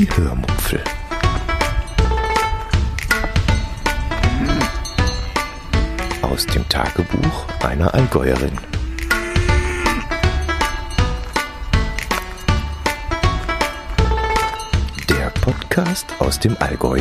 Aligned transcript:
Die 0.00 0.08
Hörmupfel. 0.16 0.80
Aus 6.22 6.46
dem 6.46 6.66
Tagebuch 6.70 7.46
einer 7.62 7.92
Allgäuerin. 7.92 8.52
Der 15.10 15.28
Podcast 15.42 16.06
aus 16.18 16.40
dem 16.40 16.56
Allgäu. 16.60 17.00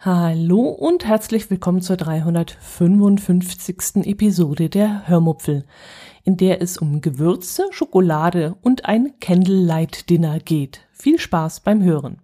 Hallo 0.00 0.70
und 0.70 1.06
herzlich 1.06 1.48
willkommen 1.50 1.82
zur 1.82 1.96
355. 1.96 4.04
Episode 4.04 4.68
der 4.68 5.06
Hörmupfel, 5.06 5.64
in 6.24 6.36
der 6.36 6.62
es 6.62 6.78
um 6.78 7.00
Gewürze, 7.00 7.66
Schokolade 7.70 8.56
und 8.62 8.86
ein 8.86 9.12
Candlelight 9.20 10.08
Dinner 10.10 10.40
geht. 10.40 10.80
Viel 10.92 11.18
Spaß 11.18 11.60
beim 11.60 11.82
Hören. 11.82 12.18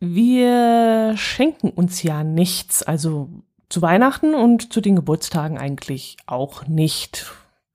Wir 0.00 1.14
schenken 1.16 1.70
uns 1.70 2.02
ja 2.02 2.24
nichts, 2.24 2.82
also 2.82 3.28
zu 3.68 3.82
Weihnachten 3.82 4.34
und 4.34 4.72
zu 4.72 4.80
den 4.80 4.96
Geburtstagen 4.96 5.58
eigentlich 5.58 6.16
auch 6.26 6.66
nicht. 6.66 7.32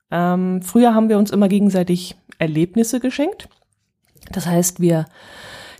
Ähm, 0.10 0.62
früher 0.62 0.94
haben 0.94 1.10
wir 1.10 1.18
uns 1.18 1.32
immer 1.32 1.48
gegenseitig 1.48 2.16
Erlebnisse 2.38 2.99
geschenkt. 2.99 3.49
Das 4.32 4.46
heißt, 4.46 4.80
wir 4.80 5.05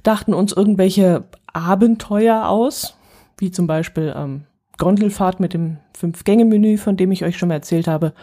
dachten 0.04 0.34
uns 0.34 0.52
irgendwelche 0.52 1.26
Abenteuer 1.54 2.48
aus, 2.48 2.96
wie 3.38 3.52
zum 3.52 3.68
Beispiel 3.68 4.14
ähm, 4.16 4.46
Gondelfahrt 4.82 5.40
mit 5.40 5.54
dem 5.54 5.78
Fünf-Gänge-Menü, 5.96 6.78
von 6.78 6.98
dem 6.98 7.12
ich 7.12 7.24
euch 7.24 7.38
schon 7.38 7.50
mal 7.50 7.56
erzählt 7.56 7.88
habe, 7.88 8.14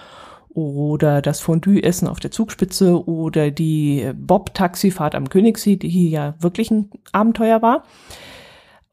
oder 0.51 1.23
das 1.23 1.41
Fondue-Essen 1.41 2.09
auf 2.09 2.19
der 2.19 2.33
Zugspitze 2.33 3.09
oder 3.09 3.53
die 3.53 4.11
Bob-Taxifahrt 4.17 5.15
am 5.15 5.29
Königssee, 5.29 5.77
die 5.77 5.89
hier 5.89 6.11
ja 6.11 6.35
wirklich 6.41 6.73
ein 6.73 6.91
Abenteuer 7.13 7.63
war. 7.63 7.85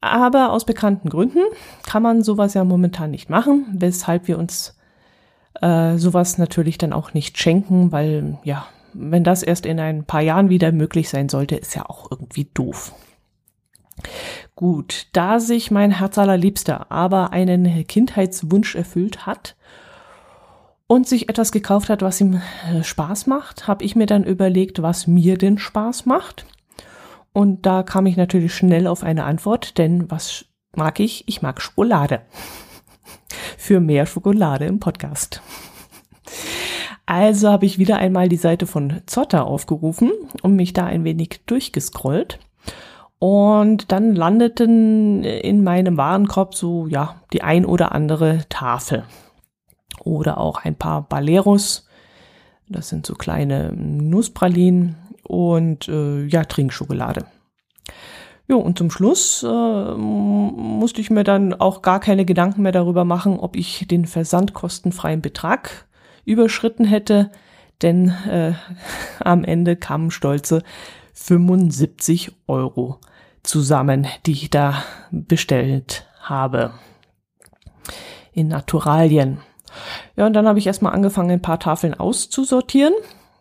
Aber 0.00 0.52
aus 0.52 0.64
bekannten 0.64 1.08
Gründen 1.08 1.42
kann 1.84 2.04
man 2.04 2.22
sowas 2.22 2.54
ja 2.54 2.62
momentan 2.62 3.10
nicht 3.10 3.30
machen, 3.30 3.66
weshalb 3.72 4.28
wir 4.28 4.38
uns 4.38 4.78
äh, 5.60 5.96
sowas 5.96 6.38
natürlich 6.38 6.78
dann 6.78 6.92
auch 6.92 7.14
nicht 7.14 7.36
schenken, 7.36 7.90
weil 7.90 8.38
ja, 8.44 8.66
wenn 8.92 9.24
das 9.24 9.42
erst 9.42 9.66
in 9.66 9.80
ein 9.80 10.04
paar 10.04 10.20
Jahren 10.20 10.50
wieder 10.50 10.70
möglich 10.70 11.08
sein 11.08 11.28
sollte, 11.28 11.56
ist 11.56 11.74
ja 11.74 11.86
auch 11.86 12.12
irgendwie 12.12 12.48
doof. 12.54 12.94
Gut, 14.54 15.08
da 15.12 15.40
sich 15.40 15.70
mein 15.70 15.90
Herz 15.90 16.18
allerliebster 16.18 16.90
aber 16.90 17.32
einen 17.32 17.86
Kindheitswunsch 17.86 18.74
erfüllt 18.74 19.26
hat 19.26 19.56
und 20.86 21.08
sich 21.08 21.28
etwas 21.28 21.52
gekauft 21.52 21.88
hat, 21.88 22.02
was 22.02 22.20
ihm 22.20 22.40
äh, 22.70 22.82
Spaß 22.82 23.26
macht, 23.26 23.66
habe 23.66 23.84
ich 23.84 23.96
mir 23.96 24.06
dann 24.06 24.24
überlegt, 24.24 24.82
was 24.82 25.06
mir 25.06 25.36
denn 25.36 25.58
Spaß 25.58 26.06
macht. 26.06 26.46
Und 27.32 27.66
da 27.66 27.82
kam 27.82 28.06
ich 28.06 28.16
natürlich 28.16 28.54
schnell 28.54 28.86
auf 28.86 29.02
eine 29.02 29.24
Antwort, 29.24 29.78
denn 29.78 30.10
was 30.10 30.46
mag 30.74 31.00
ich? 31.00 31.24
Ich 31.28 31.42
mag 31.42 31.60
Schokolade. 31.60 32.22
Für 33.58 33.80
mehr 33.80 34.06
Schokolade 34.06 34.64
im 34.66 34.80
Podcast. 34.80 35.42
Also 37.04 37.48
habe 37.50 37.66
ich 37.66 37.78
wieder 37.78 37.98
einmal 37.98 38.28
die 38.28 38.36
Seite 38.36 38.66
von 38.66 39.02
Zotter 39.06 39.46
aufgerufen 39.46 40.12
und 40.42 40.56
mich 40.56 40.72
da 40.72 40.86
ein 40.86 41.04
wenig 41.04 41.40
durchgescrollt. 41.46 42.38
Und 43.18 43.92
dann 43.92 44.14
landeten 44.14 45.24
in 45.24 45.64
meinem 45.64 45.96
Warenkorb 45.96 46.54
so, 46.54 46.86
ja, 46.86 47.22
die 47.32 47.42
ein 47.42 47.64
oder 47.64 47.92
andere 47.92 48.40
Tafel. 48.48 49.04
Oder 50.04 50.38
auch 50.38 50.64
ein 50.64 50.76
paar 50.76 51.02
Baleros. 51.08 51.88
Das 52.68 52.88
sind 52.88 53.06
so 53.06 53.14
kleine 53.14 53.72
Nusspralinen 53.72 54.96
und 55.22 55.88
äh, 55.88 56.26
ja, 56.26 56.44
Trinkschokolade. 56.44 57.26
Jo, 58.48 58.58
und 58.58 58.78
zum 58.78 58.90
Schluss 58.90 59.42
äh, 59.42 59.94
musste 59.94 61.00
ich 61.00 61.10
mir 61.10 61.24
dann 61.24 61.54
auch 61.54 61.82
gar 61.82 61.98
keine 61.98 62.24
Gedanken 62.24 62.62
mehr 62.62 62.72
darüber 62.72 63.04
machen, 63.04 63.40
ob 63.40 63.56
ich 63.56 63.88
den 63.88 64.06
versandkostenfreien 64.06 65.20
Betrag 65.20 65.86
überschritten 66.24 66.84
hätte, 66.84 67.30
denn 67.82 68.08
äh, 68.28 68.54
am 69.20 69.44
Ende 69.44 69.76
kamen 69.76 70.10
stolze 70.10 70.62
75 71.14 72.32
Euro 72.46 73.00
zusammen, 73.42 74.06
die 74.26 74.32
ich 74.32 74.50
da 74.50 74.82
bestellt 75.10 76.06
habe. 76.20 76.72
In 78.32 78.48
Naturalien. 78.48 79.38
Ja, 80.16 80.26
und 80.26 80.34
dann 80.34 80.46
habe 80.46 80.58
ich 80.58 80.66
erstmal 80.66 80.92
angefangen, 80.92 81.30
ein 81.30 81.42
paar 81.42 81.60
Tafeln 81.60 81.94
auszusortieren, 81.94 82.94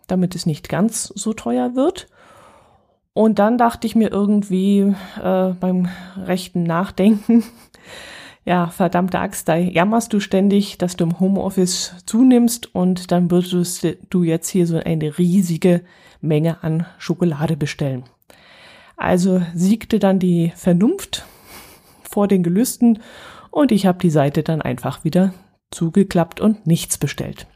damit 0.07 0.35
es 0.35 0.45
nicht 0.45 0.69
ganz 0.69 1.05
so 1.15 1.33
teuer 1.33 1.75
wird. 1.75 2.07
Und 3.13 3.39
dann 3.39 3.57
dachte 3.57 3.87
ich 3.87 3.95
mir 3.95 4.11
irgendwie 4.11 4.93
äh, 5.21 5.53
beim 5.59 5.87
rechten 6.17 6.63
Nachdenken, 6.63 7.43
ja, 8.45 8.67
verdammte 8.67 9.19
Axt, 9.19 9.49
da 9.49 9.55
jammerst 9.55 10.13
du 10.13 10.19
ständig, 10.19 10.77
dass 10.77 10.95
du 10.95 11.05
im 11.05 11.19
Homeoffice 11.19 11.95
zunimmst 12.05 12.73
und 12.75 13.11
dann 13.11 13.31
würdest 13.31 13.87
du 14.09 14.23
jetzt 14.23 14.49
hier 14.49 14.67
so 14.67 14.77
eine 14.77 15.17
riesige 15.17 15.81
Menge 16.21 16.63
an 16.63 16.85
Schokolade 16.99 17.57
bestellen. 17.57 18.03
Also 18.97 19.41
siegte 19.53 19.99
dann 19.99 20.19
die 20.19 20.53
Vernunft 20.55 21.25
vor 22.03 22.27
den 22.27 22.43
Gelüsten 22.43 22.99
und 23.49 23.71
ich 23.71 23.87
habe 23.87 23.97
die 23.97 24.11
Seite 24.11 24.43
dann 24.43 24.61
einfach 24.61 25.03
wieder 25.03 25.33
zugeklappt 25.71 26.39
und 26.39 26.67
nichts 26.67 26.99
bestellt. 26.99 27.47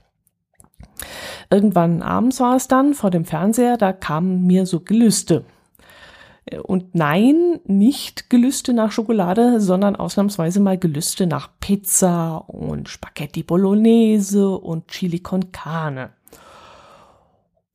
Irgendwann 1.52 2.02
abends 2.02 2.40
war 2.40 2.56
es 2.56 2.68
dann 2.68 2.94
vor 2.94 3.12
dem 3.12 3.26
Fernseher, 3.26 3.78
da 3.78 3.94
kamen 3.94 4.46
mir 4.46 4.66
so 4.66 4.80
Gelüste. 4.80 5.46
Und 6.64 6.96
nein, 6.96 7.60
nicht 7.66 8.30
Gelüste 8.30 8.74
nach 8.74 8.92
Schokolade, 8.92 9.62
sondern 9.62 9.96
ausnahmsweise 9.96 10.60
mal 10.60 10.78
Gelüste 10.78 11.28
nach 11.28 11.50
Pizza 11.60 12.38
und 12.48 12.90
Spaghetti 12.90 13.44
Bolognese 13.44 14.50
und 14.50 14.88
Chili 14.88 15.20
con 15.20 15.52
Carne. 15.52 16.12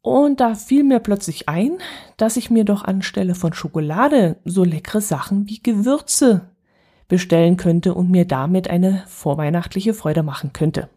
Und 0.02 0.40
da 0.40 0.54
fiel 0.54 0.84
mir 0.84 0.98
plötzlich 0.98 1.48
ein, 1.48 1.78
dass 2.16 2.36
ich 2.36 2.50
mir 2.50 2.64
doch 2.64 2.84
anstelle 2.84 3.34
von 3.34 3.52
Schokolade 3.52 4.36
so 4.44 4.64
leckere 4.64 5.00
Sachen 5.00 5.48
wie 5.48 5.62
Gewürze 5.62 6.50
bestellen 7.08 7.56
könnte 7.56 7.94
und 7.94 8.10
mir 8.10 8.26
damit 8.26 8.68
eine 8.68 9.04
vorweihnachtliche 9.06 9.94
Freude 9.94 10.22
machen 10.22 10.52
könnte. 10.52 10.88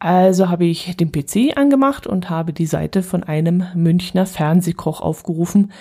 Also 0.00 0.48
habe 0.48 0.64
ich 0.64 0.96
den 0.96 1.12
PC 1.12 1.56
angemacht 1.56 2.06
und 2.06 2.30
habe 2.30 2.52
die 2.52 2.66
Seite 2.66 3.02
von 3.02 3.22
einem 3.22 3.64
Münchner 3.74 4.24
Fernsehkoch 4.24 5.02
aufgerufen, 5.02 5.72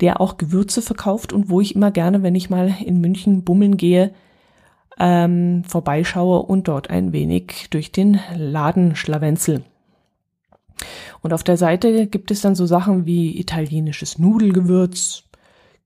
der 0.00 0.20
auch 0.20 0.36
Gewürze 0.36 0.82
verkauft 0.82 1.32
und 1.32 1.48
wo 1.48 1.60
ich 1.60 1.74
immer 1.74 1.90
gerne, 1.90 2.22
wenn 2.22 2.34
ich 2.34 2.50
mal 2.50 2.74
in 2.84 3.00
München 3.00 3.44
bummeln 3.44 3.76
gehe, 3.76 4.12
ähm, 4.98 5.64
vorbeischaue 5.64 6.42
und 6.42 6.68
dort 6.68 6.90
ein 6.90 7.12
wenig 7.12 7.68
durch 7.70 7.92
den 7.92 8.20
Laden 8.36 8.96
schlawenzel. 8.96 9.62
Und 11.22 11.32
auf 11.32 11.42
der 11.42 11.56
Seite 11.56 12.06
gibt 12.06 12.30
es 12.30 12.40
dann 12.42 12.54
so 12.54 12.66
Sachen 12.66 13.06
wie 13.06 13.38
italienisches 13.38 14.18
Nudelgewürz, 14.18 15.24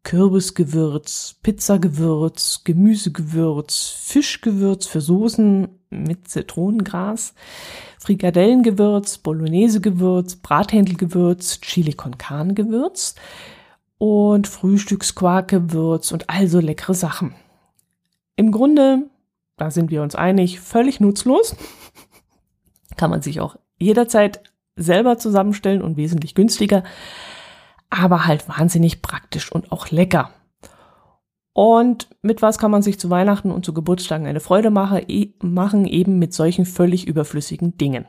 Kürbisgewürz, 0.02 1.36
Pizzagewürz, 1.42 2.62
Gemüsegewürz, 2.64 3.94
Fischgewürz 4.02 4.86
für 4.86 5.00
Soßen 5.00 5.68
mit 5.90 6.28
Zitronengras, 6.28 7.34
Frikadellengewürz, 7.98 9.18
Bolognese-Gewürz, 9.18 10.36
Brathändelgewürz, 10.36 11.60
Chili 11.60 11.92
con 11.92 12.16
Carne 12.16 12.54
Und 14.00 14.48
Frühstücksquarkgewürz 14.48 16.10
und 16.10 16.30
also 16.30 16.58
leckere 16.58 16.94
Sachen. 16.94 17.34
Im 18.34 18.50
Grunde, 18.50 19.10
da 19.58 19.70
sind 19.70 19.90
wir 19.90 20.00
uns 20.02 20.14
einig, 20.14 20.58
völlig 20.58 21.00
nutzlos. 21.00 21.54
Kann 22.96 23.10
man 23.10 23.20
sich 23.20 23.40
auch 23.40 23.56
jederzeit 23.78 24.42
selber 24.74 25.18
zusammenstellen 25.18 25.82
und 25.82 25.98
wesentlich 25.98 26.34
günstiger, 26.34 26.82
aber 27.90 28.26
halt 28.26 28.48
wahnsinnig 28.48 29.02
praktisch 29.02 29.52
und 29.52 29.70
auch 29.70 29.90
lecker. 29.90 30.30
Und 31.52 32.08
mit 32.22 32.40
was 32.40 32.56
kann 32.56 32.70
man 32.70 32.80
sich 32.80 32.98
zu 32.98 33.10
Weihnachten 33.10 33.50
und 33.50 33.66
zu 33.66 33.74
Geburtstagen 33.74 34.26
eine 34.26 34.40
Freude 34.40 34.70
mache, 34.70 35.00
e 35.08 35.34
machen, 35.42 35.84
eben 35.84 36.18
mit 36.18 36.32
solchen 36.32 36.64
völlig 36.64 37.06
überflüssigen 37.06 37.76
Dingen. 37.76 38.06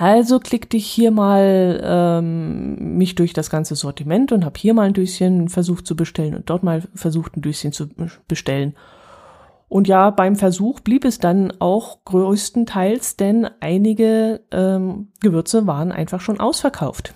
Also 0.00 0.38
klickte 0.38 0.76
ich 0.76 0.86
hier 0.86 1.10
mal 1.10 1.80
ähm, 1.82 2.96
mich 2.96 3.16
durch 3.16 3.32
das 3.32 3.50
ganze 3.50 3.74
Sortiment 3.74 4.30
und 4.30 4.44
habe 4.44 4.56
hier 4.56 4.72
mal 4.72 4.86
ein 4.86 4.92
Döschen 4.92 5.48
versucht 5.48 5.88
zu 5.88 5.96
bestellen 5.96 6.36
und 6.36 6.48
dort 6.48 6.62
mal 6.62 6.84
versucht 6.94 7.36
ein 7.36 7.42
Döschen 7.42 7.72
zu 7.72 7.88
bestellen. 8.28 8.76
Und 9.66 9.88
ja, 9.88 10.10
beim 10.10 10.36
Versuch 10.36 10.78
blieb 10.78 11.04
es 11.04 11.18
dann 11.18 11.52
auch 11.58 12.04
größtenteils, 12.04 13.16
denn 13.16 13.48
einige 13.58 14.40
ähm, 14.52 15.08
Gewürze 15.18 15.66
waren 15.66 15.90
einfach 15.90 16.20
schon 16.20 16.38
ausverkauft. 16.38 17.14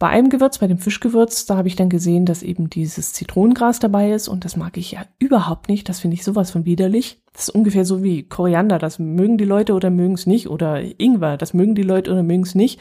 Bei 0.00 0.08
einem 0.08 0.30
Gewürz, 0.30 0.56
bei 0.56 0.66
dem 0.66 0.78
Fischgewürz, 0.78 1.44
da 1.44 1.58
habe 1.58 1.68
ich 1.68 1.76
dann 1.76 1.90
gesehen, 1.90 2.24
dass 2.24 2.42
eben 2.42 2.70
dieses 2.70 3.12
Zitronengras 3.12 3.80
dabei 3.80 4.12
ist 4.12 4.28
und 4.28 4.46
das 4.46 4.56
mag 4.56 4.78
ich 4.78 4.92
ja 4.92 5.02
überhaupt 5.18 5.68
nicht. 5.68 5.90
Das 5.90 6.00
finde 6.00 6.14
ich 6.14 6.24
sowas 6.24 6.50
von 6.50 6.64
widerlich. 6.64 7.20
Das 7.34 7.42
ist 7.42 7.50
ungefähr 7.50 7.84
so 7.84 8.02
wie 8.02 8.22
Koriander, 8.22 8.78
das 8.78 8.98
mögen 8.98 9.36
die 9.36 9.44
Leute 9.44 9.74
oder 9.74 9.90
mögen 9.90 10.14
es 10.14 10.24
nicht 10.24 10.48
oder 10.48 10.80
Ingwer, 10.98 11.36
das 11.36 11.52
mögen 11.52 11.74
die 11.74 11.82
Leute 11.82 12.12
oder 12.12 12.22
mögen 12.22 12.44
es 12.44 12.54
nicht. 12.54 12.80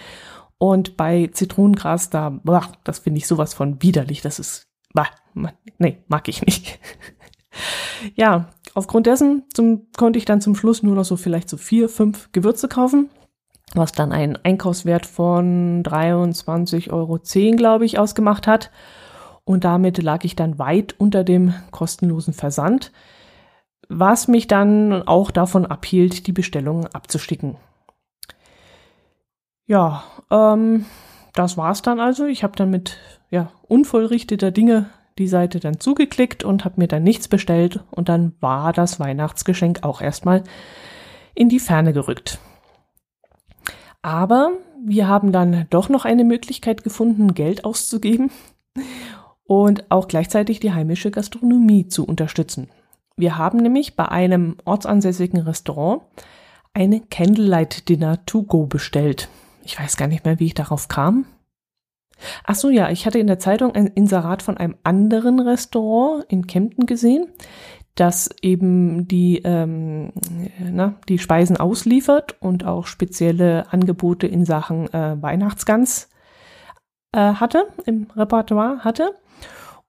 Und 0.57 0.95
bei 0.95 1.29
Zitronengras, 1.33 2.09
da, 2.09 2.29
boah, 2.29 2.71
das 2.85 2.99
finde 2.99 3.17
ich 3.17 3.27
sowas 3.27 3.53
von 3.53 3.81
widerlich. 3.81 4.21
Das 4.21 4.39
ist, 4.39 4.69
bah, 4.93 5.07
nee, 5.77 5.97
mag 6.07 6.29
ich 6.29 6.41
nicht. 6.45 6.79
ja, 8.15 8.47
aufgrund 8.75 9.07
dessen 9.07 9.43
zum, 9.53 9.87
konnte 9.97 10.19
ich 10.19 10.23
dann 10.23 10.39
zum 10.39 10.55
Schluss 10.55 10.83
nur 10.83 10.95
noch 10.95 11.03
so 11.03 11.17
vielleicht 11.17 11.49
so 11.49 11.57
vier, 11.57 11.89
fünf 11.89 12.31
Gewürze 12.31 12.69
kaufen 12.69 13.09
was 13.75 13.91
dann 13.91 14.11
einen 14.11 14.37
Einkaufswert 14.37 15.05
von 15.05 15.83
23,10 15.83 16.91
Euro, 16.91 17.19
glaube 17.55 17.85
ich, 17.85 17.99
ausgemacht 17.99 18.47
hat. 18.47 18.71
Und 19.45 19.63
damit 19.63 20.01
lag 20.01 20.23
ich 20.23 20.35
dann 20.35 20.59
weit 20.59 20.95
unter 20.97 21.23
dem 21.23 21.53
kostenlosen 21.71 22.33
Versand, 22.33 22.91
was 23.87 24.27
mich 24.27 24.47
dann 24.47 25.03
auch 25.07 25.31
davon 25.31 25.65
abhielt, 25.65 26.27
die 26.27 26.31
Bestellung 26.31 26.85
abzusticken. 26.87 27.57
Ja, 29.65 30.03
ähm, 30.31 30.85
das 31.33 31.57
war's 31.57 31.81
dann 31.81 31.99
also. 31.99 32.25
Ich 32.25 32.43
habe 32.43 32.55
dann 32.55 32.69
mit 32.69 32.97
ja, 33.29 33.51
unvollrichteter 33.67 34.51
Dinge 34.51 34.89
die 35.17 35.27
Seite 35.27 35.59
dann 35.59 35.79
zugeklickt 35.79 36.43
und 36.43 36.65
habe 36.65 36.75
mir 36.77 36.87
dann 36.87 37.03
nichts 37.03 37.27
bestellt 37.27 37.83
und 37.91 38.09
dann 38.09 38.33
war 38.39 38.73
das 38.73 38.99
Weihnachtsgeschenk 38.99 39.83
auch 39.83 40.01
erstmal 40.01 40.43
in 41.35 41.49
die 41.49 41.59
Ferne 41.59 41.93
gerückt. 41.93 42.39
Aber 44.01 44.51
wir 44.85 45.07
haben 45.07 45.31
dann 45.31 45.67
doch 45.69 45.89
noch 45.89 46.05
eine 46.05 46.23
Möglichkeit 46.23 46.83
gefunden, 46.83 47.33
Geld 47.33 47.65
auszugeben 47.65 48.31
und 49.43 49.89
auch 49.91 50.07
gleichzeitig 50.07 50.59
die 50.59 50.73
heimische 50.73 51.11
Gastronomie 51.11 51.87
zu 51.87 52.05
unterstützen. 52.05 52.69
Wir 53.17 53.37
haben 53.37 53.59
nämlich 53.59 53.95
bei 53.95 54.07
einem 54.07 54.55
ortsansässigen 54.63 55.41
Restaurant 55.41 56.03
eine 56.73 57.01
Candlelight 57.01 57.89
Dinner 57.89 58.25
to 58.25 58.43
go 58.43 58.65
bestellt. 58.65 59.27
Ich 59.63 59.77
weiß 59.77 59.97
gar 59.97 60.07
nicht 60.07 60.23
mehr, 60.23 60.39
wie 60.39 60.45
ich 60.45 60.53
darauf 60.53 60.87
kam. 60.87 61.25
Ach 62.45 62.55
so, 62.55 62.69
ja, 62.69 62.89
ich 62.89 63.05
hatte 63.05 63.19
in 63.19 63.27
der 63.27 63.39
Zeitung 63.39 63.75
ein 63.75 63.87
Inserat 63.87 64.41
von 64.41 64.57
einem 64.57 64.75
anderen 64.83 65.39
Restaurant 65.39 66.25
in 66.29 66.47
Kempten 66.47 66.85
gesehen, 66.85 67.27
das 67.95 68.29
eben 68.41 69.07
die, 69.07 69.41
ähm, 69.43 70.13
na, 70.59 70.95
die 71.09 71.19
Speisen 71.19 71.57
ausliefert 71.57 72.35
und 72.39 72.65
auch 72.65 72.87
spezielle 72.87 73.71
Angebote 73.71 74.27
in 74.27 74.45
Sachen 74.45 74.91
äh, 74.93 75.21
Weihnachtsgans 75.21 76.09
äh, 77.11 77.33
hatte, 77.33 77.67
im 77.85 78.07
Repertoire 78.15 78.83
hatte. 78.83 79.15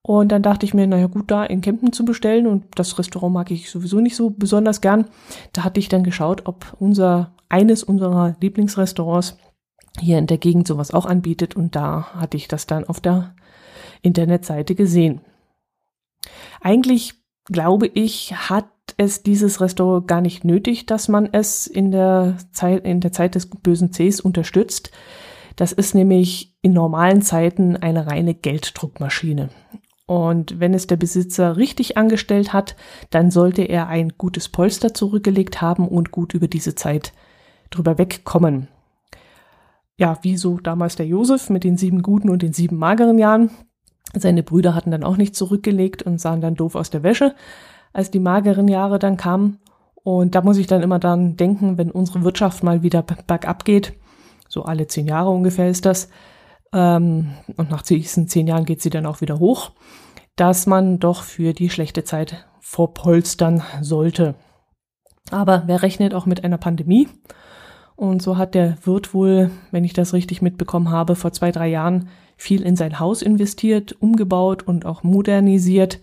Und 0.03 0.33
dann 0.33 0.43
dachte 0.43 0.65
ich 0.65 0.73
mir, 0.73 0.87
naja 0.87 1.07
gut, 1.07 1.31
da 1.31 1.45
in 1.45 1.61
Kempten 1.61 1.93
zu 1.93 2.05
bestellen 2.05 2.47
und 2.47 2.65
das 2.75 2.99
Restaurant 2.99 3.35
mag 3.35 3.51
ich 3.51 3.71
sowieso 3.71 4.01
nicht 4.01 4.17
so 4.17 4.31
besonders 4.31 4.81
gern. 4.81 5.07
Da 5.53 5.63
hatte 5.63 5.79
ich 5.79 5.89
dann 5.89 6.05
geschaut, 6.05 6.47
ob 6.47 6.75
unser, 6.81 7.35
eines 7.49 7.85
unserer 7.85 8.35
Lieblingsrestaurants 8.41 9.37
hier 9.99 10.19
in 10.19 10.27
der 10.27 10.39
Gegend 10.39 10.67
sowas 10.67 10.93
auch 10.93 11.05
anbietet 11.05 11.55
und 11.55 11.77
da 11.77 12.15
hatte 12.15 12.39
ich 12.39 12.49
das 12.49 12.67
dann 12.67 12.85
auf 12.85 13.01
der 13.01 13.35
Internetseite 14.03 14.75
gesehen. 14.75 15.21
Eigentlich 16.63 17.20
glaube 17.47 17.87
ich, 17.87 18.35
hat 18.35 18.69
es 18.97 19.23
dieses 19.23 19.61
Restaurant 19.61 20.07
gar 20.07 20.21
nicht 20.21 20.45
nötig, 20.45 20.87
dass 20.87 21.09
man 21.09 21.29
es 21.33 21.67
in 21.67 21.91
der 21.91 22.37
Zeit, 22.53 22.85
in 22.85 23.01
der 23.01 23.13
Zeit 23.13 23.35
des 23.35 23.47
bösen 23.47 23.91
Cs 23.93 24.21
unterstützt. 24.21 24.91
Das 25.57 25.73
ist 25.73 25.95
nämlich 25.95 26.55
in 26.63 26.73
normalen 26.73 27.23
Zeiten 27.23 27.77
eine 27.77 28.07
reine 28.07 28.35
Gelddruckmaschine. 28.35 29.51
Und 30.07 30.59
wenn 30.59 30.75
es 30.75 30.89
der 30.89 30.97
Besitzer 30.97 31.57
richtig 31.57 31.97
angestellt 31.97 32.53
hat, 32.53 32.75
dann 33.11 33.31
sollte 33.31 33.63
er 33.63 33.87
ein 33.87 34.15
gutes 34.19 34.49
Polster 34.49 34.93
zurückgelegt 34.93 35.61
haben 35.61 35.87
und 35.87 36.11
gut 36.11 36.35
über 36.35 36.49
diese 36.49 36.75
Zeit 36.75 37.13
drüber 37.71 37.97
wegkommen. 37.97 38.69
Ja, 39.97 40.19
wie 40.23 40.37
so 40.37 40.59
damals 40.59 40.97
der 40.97 41.07
Josef 41.07 41.51
mit 41.51 41.63
den 41.63 41.77
sieben 41.77 42.03
guten 42.03 42.29
und 42.29 42.43
den 42.43 42.53
sieben 42.53 42.77
mageren 42.77 43.19
Jahren. 43.19 43.51
Seine 44.15 44.43
Brüder 44.43 44.75
hatten 44.75 44.91
dann 44.91 45.05
auch 45.05 45.17
nicht 45.17 45.37
zurückgelegt 45.37 46.03
und 46.03 46.21
sahen 46.21 46.41
dann 46.41 46.55
doof 46.55 46.75
aus 46.75 46.91
der 46.91 47.03
Wäsche, 47.03 47.35
als 47.93 48.11
die 48.11 48.21
mageren 48.21 48.69
Jahre 48.69 48.99
dann 48.99 49.17
kamen. 49.17 49.59
Und 50.03 50.35
da 50.35 50.43
muss 50.43 50.57
ich 50.57 50.67
dann 50.67 50.83
immer 50.83 50.99
dann 50.99 51.37
denken, 51.37 51.79
wenn 51.79 51.91
unsere 51.91 52.25
Wirtschaft 52.25 52.63
mal 52.63 52.83
wieder 52.83 53.03
bergab 53.03 53.65
geht, 53.65 53.93
so 54.49 54.65
alle 54.65 54.87
zehn 54.87 55.07
Jahre 55.07 55.31
ungefähr 55.31 55.69
ist 55.69 55.87
das, 55.87 56.09
ähm, 56.73 57.31
und 57.57 57.71
nach 57.71 57.83
diesen 57.83 58.29
zehn 58.29 58.47
Jahren 58.47 58.65
geht 58.65 58.81
sie 58.81 58.91
dann 58.91 59.07
auch 59.07 59.21
wieder 59.21 59.39
hoch, 59.39 59.73
dass 60.37 60.67
man 60.67 60.99
doch 60.99 61.23
für 61.23 61.53
die 61.53 61.71
schlechte 61.71 62.05
Zeit 62.05 62.47
vorpolstern 62.61 63.63
sollte. 63.81 64.35
Aber 65.31 65.65
wer 65.67 65.83
rechnet 65.83 66.15
auch 66.15 66.27
mit 66.27 66.45
einer 66.45 66.59
Pandemie? 66.59 67.09
Und 67.97 68.23
so 68.23 68.39
hat 68.39 68.55
der 68.55 68.79
Wirt 68.87 69.13
wohl, 69.13 69.51
wenn 69.71 69.85
ich 69.85 69.93
das 69.93 70.15
richtig 70.15 70.41
mitbekommen 70.41 70.91
habe, 70.91 71.17
vor 71.17 71.33
zwei, 71.33 71.53
drei 71.53 71.69
Jahren 71.69 72.09
viel 72.41 72.63
in 72.63 72.75
sein 72.75 72.99
Haus 72.99 73.21
investiert, 73.21 73.95
umgebaut 74.01 74.63
und 74.63 74.87
auch 74.87 75.03
modernisiert, 75.03 76.01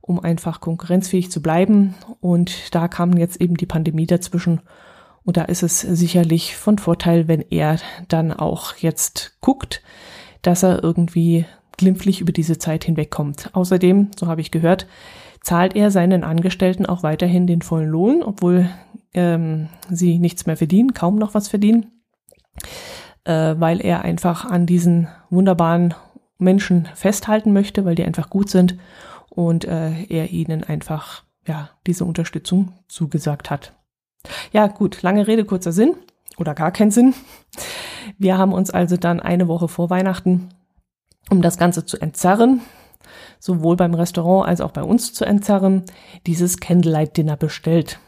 um 0.00 0.18
einfach 0.18 0.60
konkurrenzfähig 0.60 1.30
zu 1.30 1.40
bleiben. 1.40 1.94
Und 2.20 2.74
da 2.74 2.88
kam 2.88 3.16
jetzt 3.16 3.40
eben 3.40 3.56
die 3.56 3.66
Pandemie 3.66 4.06
dazwischen. 4.06 4.60
Und 5.24 5.36
da 5.36 5.42
ist 5.42 5.62
es 5.62 5.80
sicherlich 5.80 6.56
von 6.56 6.78
Vorteil, 6.78 7.28
wenn 7.28 7.40
er 7.40 7.78
dann 8.08 8.32
auch 8.32 8.74
jetzt 8.76 9.38
guckt, 9.40 9.82
dass 10.42 10.64
er 10.64 10.82
irgendwie 10.82 11.46
glimpflich 11.76 12.20
über 12.20 12.32
diese 12.32 12.58
Zeit 12.58 12.84
hinwegkommt. 12.84 13.50
Außerdem, 13.54 14.10
so 14.18 14.26
habe 14.26 14.40
ich 14.40 14.50
gehört, 14.50 14.88
zahlt 15.40 15.76
er 15.76 15.92
seinen 15.92 16.24
Angestellten 16.24 16.86
auch 16.86 17.04
weiterhin 17.04 17.46
den 17.46 17.62
vollen 17.62 17.88
Lohn, 17.88 18.22
obwohl 18.24 18.68
ähm, 19.14 19.68
sie 19.88 20.18
nichts 20.18 20.46
mehr 20.46 20.56
verdienen, 20.56 20.94
kaum 20.94 21.16
noch 21.16 21.34
was 21.34 21.46
verdienen 21.46 21.92
äh, 23.26 23.58
weil 23.58 23.80
er 23.80 24.02
einfach 24.02 24.44
an 24.44 24.66
diesen 24.66 25.08
wunderbaren 25.30 25.94
Menschen 26.38 26.88
festhalten 26.94 27.52
möchte, 27.52 27.84
weil 27.84 27.94
die 27.94 28.04
einfach 28.04 28.30
gut 28.30 28.48
sind 28.48 28.76
und 29.30 29.64
äh, 29.64 30.04
er 30.04 30.30
ihnen 30.30 30.64
einfach 30.64 31.24
ja 31.46 31.70
diese 31.86 32.04
Unterstützung 32.04 32.72
zugesagt 32.88 33.50
hat. 33.50 33.72
Ja, 34.52 34.66
gut, 34.66 35.02
lange 35.02 35.26
Rede, 35.26 35.44
kurzer 35.44 35.72
Sinn 35.72 35.94
oder 36.38 36.54
gar 36.54 36.70
kein 36.70 36.90
Sinn. 36.90 37.14
Wir 38.18 38.38
haben 38.38 38.52
uns 38.52 38.70
also 38.70 38.96
dann 38.96 39.20
eine 39.20 39.48
Woche 39.48 39.68
vor 39.68 39.90
Weihnachten, 39.90 40.48
um 41.30 41.42
das 41.42 41.58
Ganze 41.58 41.84
zu 41.84 42.00
entzerren, 42.00 42.60
sowohl 43.38 43.76
beim 43.76 43.94
Restaurant 43.94 44.48
als 44.48 44.60
auch 44.60 44.72
bei 44.72 44.82
uns 44.82 45.12
zu 45.12 45.24
entzerren, 45.24 45.84
dieses 46.26 46.58
Candlelight 46.58 47.16
Dinner 47.16 47.36
bestellt, 47.36 47.98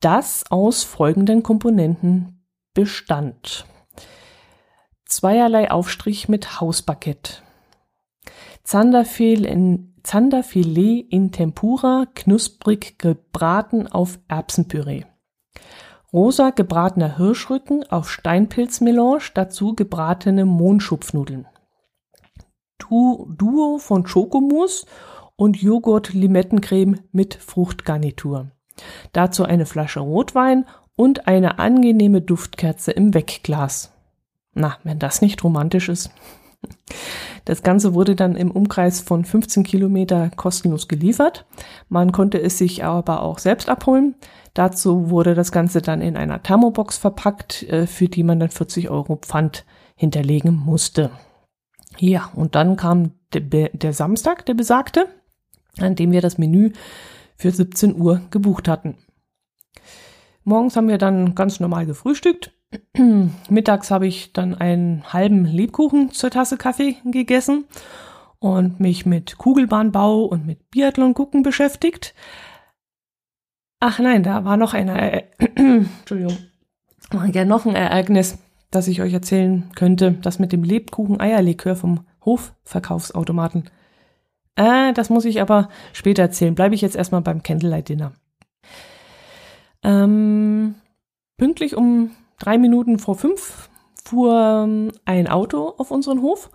das 0.00 0.44
aus 0.50 0.84
folgenden 0.84 1.42
Komponenten 1.42 2.44
bestand 2.74 3.66
zweierlei 5.18 5.68
Aufstrich 5.72 6.28
mit 6.28 6.60
Hausbaguette. 6.60 7.42
Zanderfilet 8.62 9.50
in, 9.50 9.94
Zanderfilet 10.04 11.06
in 11.10 11.32
Tempura, 11.32 12.06
knusprig 12.14 13.00
gebraten 13.00 13.88
auf 13.88 14.20
Erbsenpüree. 14.28 15.02
Rosa 16.12 16.50
gebratener 16.50 17.16
Hirschrücken 17.16 17.82
auf 17.90 18.10
Steinpilzmelange, 18.10 19.18
dazu 19.34 19.74
gebratene 19.74 20.44
Mohnschupfnudeln. 20.44 21.48
Du 22.78 23.28
Duo 23.36 23.78
von 23.78 24.06
Schokomousse 24.06 24.86
und 25.34 25.60
Joghurt-Limettencreme 25.60 27.00
mit 27.10 27.34
Fruchtgarnitur. 27.34 28.52
Dazu 29.12 29.42
eine 29.42 29.66
Flasche 29.66 29.98
Rotwein 29.98 30.64
und 30.94 31.26
eine 31.26 31.58
angenehme 31.58 32.22
Duftkerze 32.22 32.92
im 32.92 33.14
Wegglas. 33.14 33.97
Na, 34.54 34.78
wenn 34.84 34.98
das 34.98 35.22
nicht 35.22 35.42
romantisch 35.44 35.88
ist. 35.88 36.10
Das 37.44 37.62
Ganze 37.62 37.94
wurde 37.94 38.14
dann 38.14 38.36
im 38.36 38.50
Umkreis 38.50 39.00
von 39.00 39.24
15 39.24 39.62
Kilometer 39.62 40.30
kostenlos 40.30 40.88
geliefert. 40.88 41.46
Man 41.88 42.12
konnte 42.12 42.40
es 42.40 42.58
sich 42.58 42.84
aber 42.84 43.22
auch 43.22 43.38
selbst 43.38 43.68
abholen. 43.68 44.16
Dazu 44.54 45.08
wurde 45.10 45.34
das 45.34 45.52
Ganze 45.52 45.80
dann 45.80 46.02
in 46.02 46.16
einer 46.16 46.42
Thermobox 46.42 46.98
verpackt, 46.98 47.62
äh, 47.64 47.86
für 47.86 48.08
die 48.08 48.22
man 48.22 48.40
dann 48.40 48.50
40 48.50 48.90
Euro 48.90 49.16
Pfand 49.16 49.64
hinterlegen 49.94 50.54
musste. 50.54 51.10
Ja, 51.98 52.30
und 52.34 52.54
dann 52.54 52.76
kam 52.76 53.12
der, 53.32 53.70
der 53.70 53.92
Samstag, 53.92 54.44
der 54.46 54.54
besagte, 54.54 55.06
an 55.78 55.94
dem 55.94 56.12
wir 56.12 56.20
das 56.20 56.38
Menü 56.38 56.72
für 57.36 57.50
17 57.50 57.98
Uhr 58.00 58.20
gebucht 58.30 58.68
hatten. 58.68 58.96
Morgens 60.44 60.76
haben 60.76 60.88
wir 60.88 60.98
dann 60.98 61.34
ganz 61.34 61.60
normal 61.60 61.86
gefrühstückt 61.86 62.52
Mittags 63.48 63.90
habe 63.90 64.06
ich 64.06 64.32
dann 64.32 64.54
einen 64.54 65.12
halben 65.12 65.44
Lebkuchen 65.44 66.10
zur 66.10 66.30
Tasse 66.30 66.56
Kaffee 66.56 66.96
gegessen 67.04 67.64
und 68.38 68.80
mich 68.80 69.06
mit 69.06 69.38
Kugelbahnbau 69.38 70.24
und 70.24 70.46
mit 70.46 70.70
Biathlon 70.70 71.14
gucken 71.14 71.42
beschäftigt. 71.42 72.14
Ach 73.80 73.98
nein, 73.98 74.22
da 74.22 74.44
war 74.44 74.56
noch 74.56 74.74
ein, 74.74 74.88
äh, 74.88 75.24
war 77.10 77.26
ja 77.26 77.44
noch 77.44 77.66
ein 77.66 77.74
Ereignis. 77.74 78.38
das 78.70 78.86
ich 78.88 79.00
euch 79.00 79.14
erzählen 79.14 79.70
könnte, 79.76 80.12
das 80.12 80.38
mit 80.38 80.52
dem 80.52 80.62
Lebkuchen-Eierlikör 80.62 81.74
vom 81.74 82.06
Hofverkaufsautomaten. 82.24 83.70
Äh, 84.56 84.92
das 84.92 85.08
muss 85.08 85.24
ich 85.24 85.40
aber 85.40 85.70
später 85.94 86.22
erzählen. 86.22 86.54
Bleibe 86.54 86.74
ich 86.74 86.82
jetzt 86.82 86.96
erstmal 86.96 87.22
beim 87.22 87.42
Candlelight-Dinner. 87.42 88.12
Ähm, 89.82 90.74
pünktlich 91.38 91.76
um 91.76 92.10
drei 92.38 92.58
Minuten 92.58 92.98
vor 92.98 93.16
fünf 93.16 93.68
fuhr 94.04 94.64
ähm, 94.64 94.92
ein 95.04 95.28
Auto 95.28 95.74
auf 95.78 95.90
unseren 95.90 96.22
Hof 96.22 96.50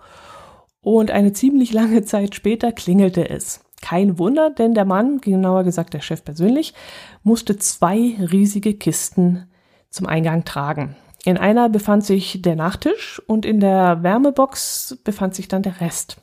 und 0.80 1.10
eine 1.10 1.32
ziemlich 1.32 1.72
lange 1.72 2.04
Zeit 2.04 2.34
später 2.34 2.72
klingelte 2.72 3.28
es. 3.28 3.60
Kein 3.80 4.18
Wunder, 4.18 4.50
denn 4.50 4.74
der 4.74 4.84
Mann, 4.84 5.20
genauer 5.20 5.64
gesagt 5.64 5.94
der 5.94 6.00
Chef 6.00 6.24
persönlich, 6.24 6.74
musste 7.22 7.56
zwei 7.58 8.16
riesige 8.18 8.74
Kisten 8.74 9.48
zum 9.90 10.06
Eingang 10.06 10.44
tragen. 10.44 10.96
In 11.24 11.38
einer 11.38 11.68
befand 11.68 12.04
sich 12.04 12.42
der 12.42 12.56
Nachtisch 12.56 13.20
und 13.26 13.46
in 13.46 13.60
der 13.60 14.02
Wärmebox 14.02 14.98
befand 15.04 15.34
sich 15.34 15.48
dann 15.48 15.62
der 15.62 15.80
Rest. 15.80 16.18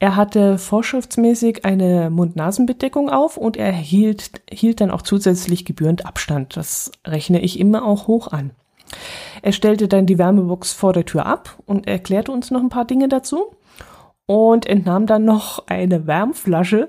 Er 0.00 0.16
hatte 0.16 0.58
vorschriftsmäßig 0.58 1.64
eine 1.64 2.08
Mund-Nasen-Bedeckung 2.10 3.10
auf 3.10 3.36
und 3.36 3.56
er 3.56 3.72
hielt, 3.72 4.42
hielt 4.50 4.80
dann 4.80 4.90
auch 4.90 5.02
zusätzlich 5.02 5.64
gebührend 5.64 6.06
Abstand. 6.06 6.56
Das 6.56 6.92
rechne 7.06 7.40
ich 7.40 7.58
immer 7.58 7.84
auch 7.84 8.06
hoch 8.06 8.28
an. 8.28 8.52
Er 9.42 9.52
stellte 9.52 9.88
dann 9.88 10.06
die 10.06 10.18
Wärmebox 10.18 10.72
vor 10.72 10.92
der 10.92 11.04
Tür 11.04 11.26
ab 11.26 11.58
und 11.66 11.86
erklärte 11.86 12.32
uns 12.32 12.50
noch 12.50 12.60
ein 12.60 12.70
paar 12.70 12.84
Dinge 12.84 13.08
dazu 13.08 13.56
und 14.26 14.66
entnahm 14.66 15.06
dann 15.06 15.24
noch 15.24 15.66
eine 15.68 16.06
Wärmflasche, 16.06 16.88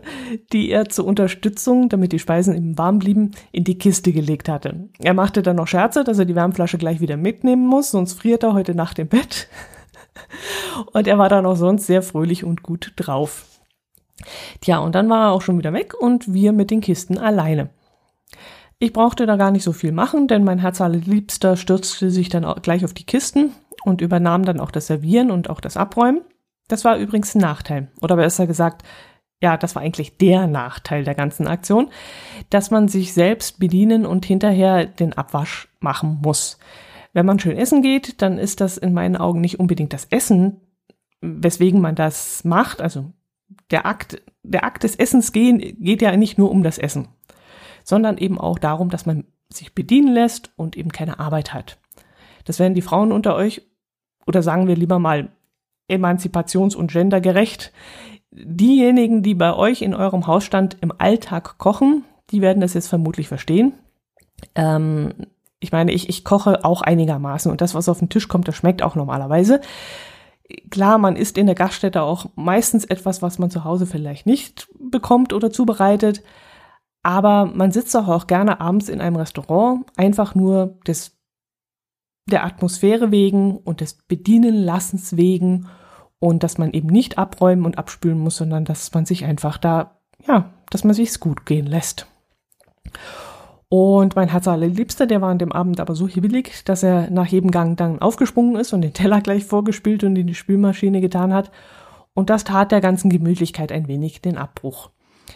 die 0.51 0.70
er 0.70 0.89
zur 0.89 1.06
Unterstützung, 1.06 1.88
damit 1.88 2.12
die 2.12 2.20
Speisen 2.20 2.53
eben 2.53 2.77
warm 2.77 3.00
blieben, 3.00 3.32
in 3.53 3.63
die 3.63 3.77
Kiste 3.77 4.12
gelegt 4.12 4.50
hatte. 4.50 4.89
Er 5.00 5.13
machte 5.13 5.41
dann 5.41 5.56
noch 5.56 5.68
Scherze, 5.68 6.03
dass 6.03 6.20
er 6.20 6.25
die 6.25 6.36
Wärmflasche 6.36 6.77
gleich 6.77 7.00
wieder 7.00 7.15
mitnehmen 7.15 7.65
muss, 7.65 7.91
sonst 7.91 8.20
friert 8.20 8.44
er 8.44 8.53
heute 8.53 8.75
Nacht 8.75 9.00
im 9.00 9.08
Bett. 9.08 9.48
Und 10.91 11.08
er 11.08 11.18
war 11.18 11.29
dann 11.29 11.46
auch 11.46 11.56
sonst 11.56 11.88
sehr 11.88 12.01
fröhlich 12.01 12.44
und 12.44 12.62
gut 12.62 12.91
drauf. 12.98 13.46
Tja, 14.60 14.79
und 14.79 14.96
dann 14.96 15.10
war 15.10 15.27
er 15.27 15.32
auch 15.32 15.41
schon 15.41 15.58
wieder 15.58 15.72
weg 15.72 15.94
und 15.98 16.34
wir 16.34 16.51
mit 16.51 16.72
den 16.72 16.82
Kisten 16.82 17.18
alleine. 17.18 17.70
Ich 18.81 18.93
brauchte 18.93 19.25
da 19.25 19.36
gar 19.36 19.51
nicht 19.51 19.63
so 19.63 19.74
viel 19.74 19.91
machen, 19.91 20.29
denn 20.29 20.45
mein 20.45 20.59
Herz 20.59 20.79
allerliebster 20.79 21.57
stürzte 21.57 22.09
sich 22.09 22.29
dann 22.29 22.45
auch 22.45 22.62
gleich 22.62 22.86
auf 22.86 22.93
die 22.93 23.05
Kisten 23.05 23.51
und 23.83 24.00
übernahm 24.00 24.45
dann 24.45 24.62
auch 24.62 24.71
das 24.71 24.88
Servieren 24.88 25.31
und 25.31 25.50
auch 25.50 25.59
das 25.59 25.75
Abräumen. 25.75 26.21
Das 26.69 26.86
war 26.86 26.98
übrigens 26.98 27.36
ein 27.36 27.41
Nachteil. 27.41 27.91
Oder 28.01 28.15
besser 28.15 28.48
gesagt, 28.48 28.83
ja, 29.41 29.57
das 29.57 29.75
war 29.75 29.81
eigentlich 29.81 30.17
der 30.17 30.48
Nachteil 30.48 31.03
der 31.03 31.15
ganzen 31.15 31.48
Aktion, 31.48 31.89
dass 32.50 32.71
man 32.71 32.88
sich 32.88 33.13
selbst 33.13 33.59
bedienen 33.59 34.05
und 34.05 34.25
hinterher 34.25 34.86
den 34.86 35.13
Abwasch 35.13 35.67
machen 35.81 36.19
muss. 36.24 36.57
Wenn 37.12 37.25
man 37.25 37.39
schön 37.39 37.57
essen 37.57 37.81
geht, 37.81 38.21
dann 38.21 38.38
ist 38.38 38.62
das 38.62 38.77
in 38.77 38.93
meinen 38.93 39.17
Augen 39.17 39.41
nicht 39.41 39.59
unbedingt 39.59 39.91
das 39.91 40.05
Essen, 40.05 40.62
weswegen 41.19 41.81
man 41.81 41.95
das 41.95 42.45
macht. 42.45 42.81
Also 42.81 43.12
der 43.71 43.86
Akt, 43.86 44.21
der 44.43 44.63
Akt 44.63 44.83
des 44.83 44.95
Essens 44.95 45.33
gehen 45.33 45.59
geht 45.79 46.01
ja 46.01 46.15
nicht 46.15 46.38
nur 46.38 46.51
um 46.51 46.63
das 46.63 46.77
Essen, 46.77 47.09
sondern 47.89 48.19
eben 48.19 48.39
auch 48.39 48.60
darum, 48.60 48.89
dass 48.89 49.08
man 49.08 49.25
sich 49.51 49.74
bedienen 49.74 50.13
lässt 50.13 50.51
und 50.55 50.77
eben 50.77 50.91
keine 50.91 51.19
Arbeit 51.19 51.53
hat. 51.53 51.79
Das 52.46 52.60
werden 52.60 52.75
die 52.75 52.84
Frauen 52.84 53.12
unter 53.12 53.36
euch, 53.36 53.63
oder 54.27 54.43
sagen 54.43 54.67
wir 54.67 54.75
lieber 54.75 55.00
mal 55.00 55.29
emanzipations- 55.89 56.75
und 56.75 56.91
gendergerecht, 56.91 57.74
diejenigen, 58.31 59.24
die 59.24 59.34
bei 59.34 59.55
euch 59.55 59.81
in 59.81 59.96
eurem 59.96 60.27
Hausstand 60.27 60.77
im 60.81 60.93
Alltag 60.96 61.58
kochen, 61.58 62.05
die 62.29 62.41
werden 62.41 62.62
das 62.62 62.75
jetzt 62.75 62.88
vermutlich 62.88 63.27
verstehen. 63.27 63.74
Ähm, 64.53 65.13
ich 65.60 65.72
meine, 65.72 65.91
ich, 65.91 66.10
ich 66.10 66.24
koche 66.24 66.63
auch 66.63 66.84
einigermaßen 66.84 67.51
und 67.51 67.60
das, 67.60 67.74
was 67.74 67.89
auf 67.89 68.00
den 68.00 68.10
Tisch 68.10 68.27
kommt, 68.27 68.48
das 68.48 68.55
schmeckt 68.55 68.84
auch 68.84 68.96
normalerweise. 68.96 69.62
Klar, 70.69 71.00
man 71.00 71.15
isst 71.15 71.39
in 71.39 71.48
der 71.48 71.55
Gaststätte 71.55 72.03
auch 72.03 72.27
meistens 72.36 72.86
etwas, 72.86 73.24
was 73.24 73.39
man 73.39 73.50
zu 73.50 73.63
Hause 73.63 73.88
vielleicht 73.88 74.27
nicht 74.27 74.67
bekommt 74.79 75.34
oder 75.34 75.51
zubereitet. 75.51 76.22
Aber 77.03 77.46
man 77.46 77.72
sitzt 77.72 77.96
auch, 77.96 78.08
auch 78.08 78.27
gerne 78.27 78.60
abends 78.60 78.89
in 78.89 79.01
einem 79.01 79.15
Restaurant, 79.15 79.86
einfach 79.96 80.36
nur 80.36 80.77
des, 80.86 81.18
der 82.29 82.44
Atmosphäre 82.44 83.12
wegen 83.12 83.58
und 83.58 83.82
des 83.82 83.94
Bedienenlassens 83.94 85.15
wegen 85.15 85.68
und 86.20 86.44
dass 86.44 86.58
man 86.58 86.72
eben 86.72 86.89
nicht 86.89 87.18
abräumen 87.18 87.65
und 87.65 87.77
abspülen 87.77 88.20
muss, 88.20 88.38
sondern 88.38 88.65
dass 88.65 88.94
man 88.94 89.06
sich 89.06 89.24
einfach 89.24 89.58
da, 89.58 90.00
ja, 90.27 90.53
dass 90.70 90.84
man 90.84 90.94
sich's 90.94 91.20
gut 91.20 91.46
gehen 91.46 91.65
lässt. 91.65 92.08
Und 93.70 94.15
mein 94.15 94.29
Herz 94.29 94.48
allerliebster, 94.48 95.06
der 95.06 95.22
war 95.22 95.29
an 95.29 95.38
dem 95.38 95.51
Abend 95.51 95.79
aber 95.79 95.94
so 95.96 96.08
hibbelig, 96.08 96.63
dass 96.65 96.82
er 96.82 97.12
nach 97.12 97.27
jedem 97.27 97.51
Gang 97.51 97.77
dann 97.77 98.01
aufgesprungen 98.01 98.56
ist 98.56 98.74
und 98.74 98.82
den 98.82 98.94
Teller 98.94 99.22
gleich 99.22 99.46
vorgespült 99.46 100.03
und 100.03 100.15
in 100.15 100.25
die 100.25 100.36
Spülmaschine 100.36 101.01
getan 101.01 101.34
hat. 101.34 101.51
Und 102.15 102.32
das 102.32 102.44
tat 102.44 102.72
der 102.72 102.82
ganzen 102.82 103.12
Gemütlichkeit 103.12 103.72
ein 103.72 103.88
wenig 103.88 104.22
den 104.22 104.38
Abbruch. 104.38 104.89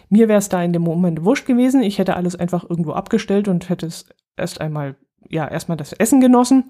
Mir 0.09 0.27
wäre 0.27 0.39
es 0.39 0.49
da 0.49 0.61
in 0.63 0.73
dem 0.73 0.81
Moment 0.81 1.23
wurscht 1.23 1.45
gewesen. 1.45 1.81
Ich 1.83 1.99
hätte 1.99 2.15
alles 2.15 2.35
einfach 2.35 2.67
irgendwo 2.69 2.93
abgestellt 2.93 3.47
und 3.47 3.69
hätte 3.69 3.85
es 3.85 4.05
erst 4.35 4.61
einmal, 4.61 4.95
ja, 5.29 5.47
erstmal 5.47 5.77
das 5.77 5.93
Essen 5.93 6.21
genossen. 6.21 6.65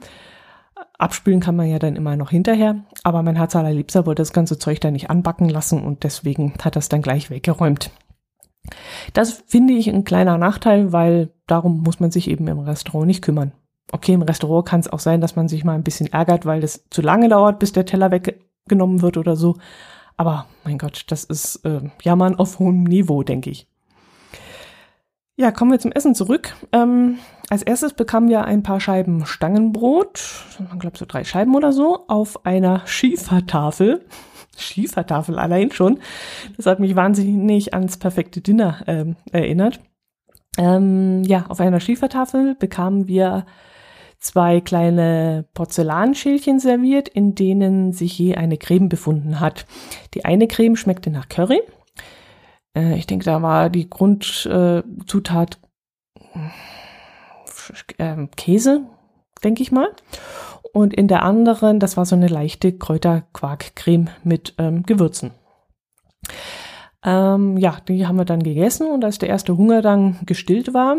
Abspülen 0.97 1.39
kann 1.39 1.55
man 1.55 1.67
ja 1.67 1.79
dann 1.79 1.95
immer 1.95 2.15
noch 2.15 2.29
hinterher. 2.29 2.83
Aber 3.03 3.23
mein 3.23 3.35
Herz 3.35 3.55
allerliebster 3.55 4.05
wollte 4.05 4.21
das 4.21 4.33
ganze 4.33 4.57
Zeug 4.57 4.79
da 4.81 4.91
nicht 4.91 5.09
anbacken 5.09 5.49
lassen 5.49 5.83
und 5.83 6.03
deswegen 6.03 6.53
hat 6.63 6.75
es 6.75 6.89
dann 6.89 7.01
gleich 7.01 7.29
weggeräumt. 7.29 7.91
Das 9.13 9.43
finde 9.45 9.73
ich 9.73 9.89
ein 9.89 10.03
kleiner 10.03 10.37
Nachteil, 10.37 10.93
weil 10.93 11.31
darum 11.47 11.81
muss 11.81 11.99
man 11.99 12.11
sich 12.11 12.29
eben 12.29 12.47
im 12.47 12.59
Restaurant 12.59 13.07
nicht 13.07 13.21
kümmern. 13.21 13.51
Okay, 13.91 14.13
im 14.13 14.21
Restaurant 14.21 14.65
kann 14.65 14.79
es 14.79 14.91
auch 14.91 14.99
sein, 14.99 15.21
dass 15.21 15.35
man 15.35 15.47
sich 15.47 15.63
mal 15.63 15.75
ein 15.75 15.83
bisschen 15.83 16.11
ärgert, 16.11 16.45
weil 16.45 16.61
das 16.61 16.85
zu 16.89 17.01
lange 17.01 17.29
dauert, 17.29 17.59
bis 17.59 17.73
der 17.73 17.85
Teller 17.85 18.11
weggenommen 18.11 19.01
wird 19.01 19.17
oder 19.17 19.35
so. 19.35 19.57
Aber 20.17 20.47
mein 20.63 20.77
Gott, 20.77 21.05
das 21.07 21.23
ist 21.23 21.65
äh, 21.65 21.81
Jammern 22.01 22.35
auf 22.35 22.59
hohem 22.59 22.83
Niveau, 22.83 23.23
denke 23.23 23.49
ich. 23.49 23.67
Ja, 25.35 25.51
kommen 25.51 25.71
wir 25.71 25.79
zum 25.79 25.91
Essen 25.91 26.13
zurück. 26.13 26.55
Ähm, 26.71 27.17
als 27.49 27.63
erstes 27.63 27.93
bekamen 27.93 28.29
wir 28.29 28.45
ein 28.45 28.61
paar 28.61 28.79
Scheiben 28.79 29.25
Stangenbrot, 29.25 30.21
ich 30.59 30.79
glaube 30.79 30.97
so 30.97 31.05
drei 31.07 31.23
Scheiben 31.23 31.55
oder 31.55 31.73
so, 31.73 32.05
auf 32.07 32.45
einer 32.45 32.85
Schiefertafel. 32.85 34.05
Schiefertafel 34.55 35.39
allein 35.39 35.71
schon. 35.71 35.99
Das 36.57 36.67
hat 36.67 36.79
mich 36.79 36.95
wahnsinnig 36.95 37.73
ans 37.73 37.97
perfekte 37.97 38.41
Dinner 38.41 38.83
ähm, 38.85 39.15
erinnert. 39.31 39.79
Ähm, 40.59 41.23
ja, 41.23 41.45
auf 41.49 41.59
einer 41.59 41.79
Schiefertafel 41.79 42.53
bekamen 42.53 43.07
wir 43.07 43.47
zwei 44.23 44.61
kleine 44.61 45.45
Porzellanschälchen 45.53 46.59
serviert, 46.59 47.09
in 47.09 47.35
denen 47.35 47.91
sich 47.91 48.17
je 48.17 48.35
eine 48.35 48.57
Creme 48.57 48.89
befunden 48.89 49.39
hat. 49.39 49.65
Die 50.13 50.25
eine 50.25 50.47
Creme 50.47 50.75
schmeckte 50.75 51.11
nach 51.11 51.29
Curry. 51.29 51.61
Äh, 52.75 52.97
ich 52.97 53.05
denke, 53.05 53.25
da 53.25 53.41
war 53.41 53.69
die 53.69 53.89
Grundzutat 53.89 55.59
äh, 57.97 58.27
Käse, 58.35 58.81
denke 59.43 59.61
ich 59.61 59.71
mal 59.71 59.89
und 60.73 60.93
in 60.93 61.07
der 61.07 61.23
anderen, 61.23 61.79
das 61.79 61.97
war 61.97 62.05
so 62.05 62.15
eine 62.15 62.27
leichte 62.27 62.73
Kräuterquarkcreme 62.73 64.09
mit 64.23 64.55
ähm, 64.57 64.83
Gewürzen. 64.83 65.31
Ähm, 67.05 67.57
ja, 67.57 67.77
die 67.87 68.07
haben 68.07 68.17
wir 68.17 68.25
dann 68.25 68.41
gegessen 68.41 68.89
und 68.89 69.05
als 69.05 69.19
der 69.19 69.29
erste 69.29 69.55
Hunger 69.55 69.81
dann 69.81 70.19
gestillt 70.25 70.73
war, 70.73 70.97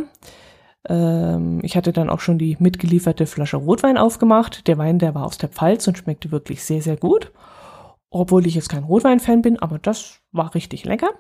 ähm, 0.89 1.61
ich 1.63 1.77
hatte 1.77 1.93
dann 1.93 2.11
auch 2.11 2.21
schon 2.21 2.39
die 2.39 2.57
mitgelieferte 2.59 3.27
Flasche 3.27 3.57
Rotwein 3.57 3.99
aufgemacht. 3.99 4.67
Der 4.69 4.79
Wein, 4.79 4.99
der 4.99 5.15
war 5.15 5.27
aus 5.27 5.39
der 5.39 5.49
Pfalz 5.49 5.87
und 5.89 5.99
schmeckte 5.99 6.31
wirklich 6.31 6.65
sehr, 6.65 6.83
sehr 6.83 6.97
gut. 6.97 7.33
Obwohl 8.11 8.47
ich 8.47 8.55
jetzt 8.55 8.69
kein 8.69 8.85
Rotwein-Fan 8.85 9.43
bin, 9.43 9.59
aber 9.59 9.79
das 9.79 10.21
war 10.31 10.55
richtig 10.55 10.85
lecker. 10.85 11.11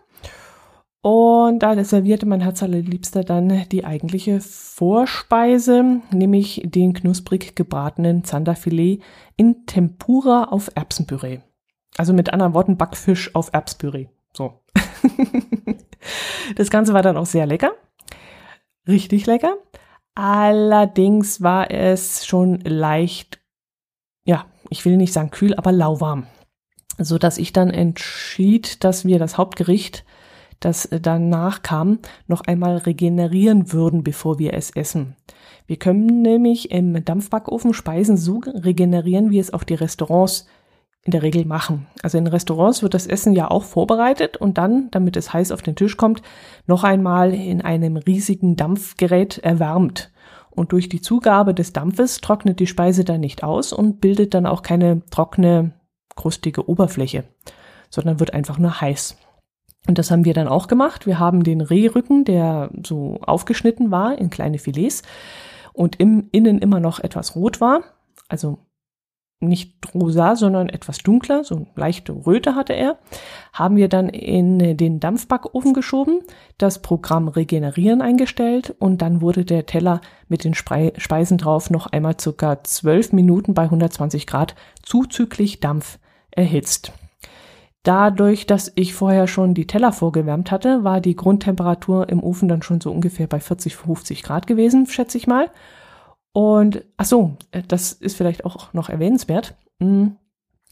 Und 1.03 1.59
da 1.59 1.85
servierte 1.85 2.25
mein 2.25 2.41
Herz 2.41 2.63
allerliebster 2.63 3.25
dann 3.25 3.69
die 3.71 3.85
eigentliche 3.85 4.41
Vorspeise, 4.41 6.01
nämlich 6.11 6.63
den 6.65 6.95
knusprig 6.95 7.55
gebratenen 7.55 8.25
Zanderfilet 8.25 9.03
in 9.37 9.67
Tempura 9.67 10.45
auf 10.45 10.71
Erbsenpüree. 10.75 11.41
Also 11.99 12.15
mit 12.15 12.33
anderen 12.33 12.55
Worten 12.55 12.79
Backfisch 12.79 13.35
auf 13.35 13.51
Erbspüree. 13.53 14.07
So. 14.35 14.63
das 16.57 16.71
Ganze 16.71 16.95
war 16.95 17.03
dann 17.03 17.19
auch 17.19 17.27
sehr 17.27 17.45
lecker. 17.45 17.73
Richtig 18.87 19.27
lecker. 19.27 19.57
Allerdings 20.15 21.43
war 21.43 21.71
es 21.71 22.27
schon 22.27 22.61
leicht, 22.61 23.41
ja, 24.27 24.47
ich 24.71 24.85
will 24.85 24.97
nicht 24.97 25.13
sagen 25.13 25.31
kühl, 25.31 25.55
aber 25.55 25.73
lauwarm. 25.73 26.27
So 26.99 27.19
dass 27.19 27.39
ich 27.39 27.53
dann 27.53 27.71
entschied, 27.71 28.85
dass 28.85 29.05
wir 29.05 29.19
das 29.19 29.37
Hauptgericht 29.37 30.05
das 30.61 30.87
äh, 30.87 31.01
danach 31.01 31.63
kam, 31.63 31.99
noch 32.27 32.43
einmal 32.43 32.79
regenerieren 32.79 33.73
würden, 33.73 34.03
bevor 34.03 34.39
wir 34.39 34.55
es 34.55 34.71
essen. 34.71 35.17
Wir 35.67 35.77
können 35.77 36.23
nämlich 36.23 36.71
im 36.71 37.05
Dampfbackofen 37.05 37.75
Speisen 37.75 38.17
so 38.17 38.41
regenerieren, 38.45 39.31
wie 39.31 39.39
es 39.39 39.53
auch 39.53 39.65
die 39.65 39.75
Restaurants 39.75 40.47
in 41.05 41.11
der 41.11 41.23
Regel 41.23 41.45
machen. 41.45 41.87
Also 42.03 42.17
in 42.17 42.27
Restaurants 42.27 42.83
wird 42.83 42.95
das 42.95 43.07
Essen 43.07 43.35
ja 43.35 43.51
auch 43.51 43.65
vorbereitet 43.65 44.39
und 44.39 44.57
dann, 44.57 44.89
damit 44.91 45.17
es 45.17 45.33
heiß 45.33 45.53
auf 45.53 45.61
den 45.61 45.77
Tisch 45.77 45.97
kommt, 45.99 46.23
noch 46.67 46.83
einmal 46.83 47.35
in 47.35 47.61
einem 47.61 47.97
riesigen 47.97 48.57
Dampfgerät 48.57 49.39
erwärmt. 49.39 50.11
Und 50.51 50.73
durch 50.73 50.89
die 50.89 51.03
Zugabe 51.03 51.53
des 51.53 51.73
Dampfes 51.73 52.21
trocknet 52.21 52.59
die 52.59 52.67
Speise 52.67 53.05
dann 53.05 53.21
nicht 53.21 53.43
aus 53.43 53.73
und 53.73 54.01
bildet 54.01 54.35
dann 54.35 54.47
auch 54.47 54.63
keine 54.63 55.03
trockene, 55.11 55.73
krustige 56.17 56.69
Oberfläche, 56.69 57.25
sondern 57.91 58.19
wird 58.19 58.33
einfach 58.33 58.59
nur 58.59 58.81
heiß. 58.81 59.17
Und 59.87 59.99
das 59.99 60.11
haben 60.11 60.25
wir 60.25 60.33
dann 60.33 60.49
auch 60.49 60.69
gemacht. 60.69 61.07
Wir 61.07 61.19
haben 61.19 61.43
den 61.45 61.61
Rehrücken, 61.61 62.25
der 62.25 62.71
so 62.83 63.19
aufgeschnitten 63.21 63.91
war 63.91 64.17
in 64.17 64.31
kleine 64.31 64.59
Filets 64.59 65.03
und 65.75 65.97
im 66.01 66.29
Innen 66.33 66.61
immer 66.61 66.81
noch 66.81 67.01
etwas 67.01 67.37
rot 67.37 67.61
war, 67.61 67.83
also 68.29 68.59
nicht 69.49 69.75
rosa, 69.95 70.37
sondern 70.37 70.69
etwas 70.69 70.99
dunkler, 70.99 71.45
so 71.45 71.67
leichte 71.77 72.13
Röte 72.13 72.55
hatte 72.55 72.73
er, 72.73 72.99
haben 73.53 73.77
wir 73.77 73.89
dann 73.89 74.09
in 74.09 74.77
den 74.77 75.01
Dampfbackofen 75.01 75.75
geschoben, 75.75 76.21
das 76.59 76.83
Programm 76.83 77.29
Regenerieren 77.29 78.03
eingestellt 78.03 78.75
und 78.79 79.03
dann 79.03 79.21
wurde 79.21 79.45
der 79.45 79.67
Teller 79.67 80.01
mit 80.29 80.45
den 80.45 80.55
Speisen 80.55 81.39
drauf 81.39 81.71
noch 81.71 81.87
einmal 81.87 82.19
circa 82.21 82.63
12 82.63 83.13
Minuten 83.13 83.55
bei 83.55 83.65
120 83.65 84.27
Grad 84.27 84.55
zuzüglich 84.83 85.61
Dampf 85.61 85.99
erhitzt. 86.31 86.93
Dadurch, 87.85 88.47
dass 88.47 88.73
ich 88.77 88.95
vorher 88.95 89.27
schon 89.27 89.53
die 89.53 89.67
Teller 89.67 89.93
vorgewärmt 89.93 90.51
hatte, 90.51 90.85
war 90.85 91.03
die 91.03 91.17
Grundtemperatur 91.17 92.09
im 92.09 92.23
Ofen 92.23 92.49
dann 92.49 92.63
schon 92.63 92.81
so 92.81 92.91
ungefähr 92.91 93.27
bei 93.27 93.41
40, 93.41 93.77
50 93.77 94.23
Grad 94.23 94.47
gewesen, 94.47 94.87
schätze 94.87 95.19
ich 95.19 95.27
mal. 95.27 95.51
Und 96.35 96.85
ach 96.97 97.05
so, 97.05 97.37
äh, 97.53 97.63
das 97.67 97.93
ist 97.93 98.17
vielleicht 98.17 98.45
auch 98.45 98.75
noch 98.75 98.89
erwähnenswert. 98.89 99.55
Hm, 99.81 100.17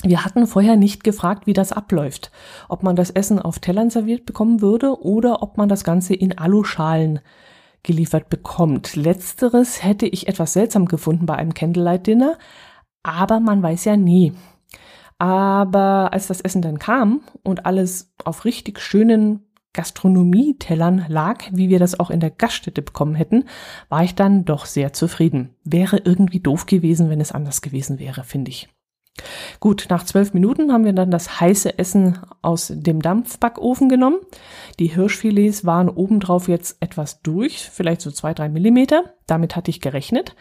wir 0.03 0.25
hatten 0.25 0.49
vorher 0.49 0.75
nicht 0.75 1.05
gefragt, 1.05 1.47
wie 1.47 1.53
das 1.53 1.71
abläuft. 1.73 2.33
Ob 2.69 2.83
man 2.83 2.97
das 2.97 3.11
Essen 3.11 3.39
auf 3.39 3.61
Tellern 3.61 3.89
serviert 3.89 4.27
bekommen 4.27 4.61
würde 4.61 5.01
oder 5.01 5.41
ob 5.41 5.57
man 5.57 5.69
das 5.69 5.85
Ganze 5.85 6.15
in 6.15 6.37
Aluschalen 6.37 7.21
geliefert 7.85 8.29
bekommt. 8.29 8.97
Letzteres 8.97 9.85
hätte 9.85 10.07
ich 10.07 10.27
etwas 10.27 10.53
seltsam 10.53 10.87
gefunden 10.87 11.27
bei 11.27 11.37
einem 11.37 11.55
Candlelight 11.55 12.09
Dinner, 12.09 12.39
aber 13.05 13.39
man 13.39 13.63
weiß 13.63 13.85
ja 13.85 13.97
nie. 13.97 14.33
Aber 15.19 16.13
als 16.13 16.27
das 16.27 16.41
Essen 16.41 16.63
dann 16.63 16.81
kam 16.81 17.21
und 17.45 17.67
alles 17.67 18.13
auf 18.25 18.45
richtig 18.45 18.81
schönen 18.81 19.52
Gastronomietellern 19.73 21.07
lag, 21.09 21.45
wie 21.51 21.69
wir 21.69 21.79
das 21.79 21.99
auch 21.99 22.11
in 22.11 22.21
der 22.21 22.31
Gaststätte 22.31 22.83
bekommen 22.83 23.15
hätten, 23.15 23.45
war 23.89 24.05
ich 24.05 24.15
dann 24.15 24.45
doch 24.45 24.67
sehr 24.67 24.93
zufrieden. 24.93 25.55
Wäre 25.65 25.99
irgendwie 25.99 26.41
doof 26.41 26.67
gewesen, 26.67 27.09
wenn 27.09 27.21
es 27.21 27.33
anders 27.33 27.63
gewesen 27.63 27.99
wäre, 27.99 28.25
finde 28.25 28.51
ich. 28.51 28.69
Gut, 29.61 29.87
nach 29.91 30.05
zwölf 30.05 30.33
Minuten 30.35 30.73
haben 30.73 30.85
wir 30.85 30.93
dann 30.93 31.11
das 31.11 31.41
heiße 31.41 31.79
Essen 31.79 32.19
aus 32.41 32.73
dem 32.75 33.03
Dampfbackofen 33.03 33.89
genommen. 33.89 34.19
Die 34.79 34.87
Hirschfilets 34.87 35.65
waren 35.65 35.89
obendrauf 35.89 36.49
jetzt 36.49 36.79
etwas 36.81 37.21
durch, 37.23 37.69
vielleicht 37.71 38.01
so 38.01 38.11
zwei, 38.11 38.35
drei 38.35 38.49
Millimeter. 38.49 39.15
Damit 39.27 39.55
hatte 39.55 39.71
ich 39.71 39.81
gerechnet. 39.81 40.35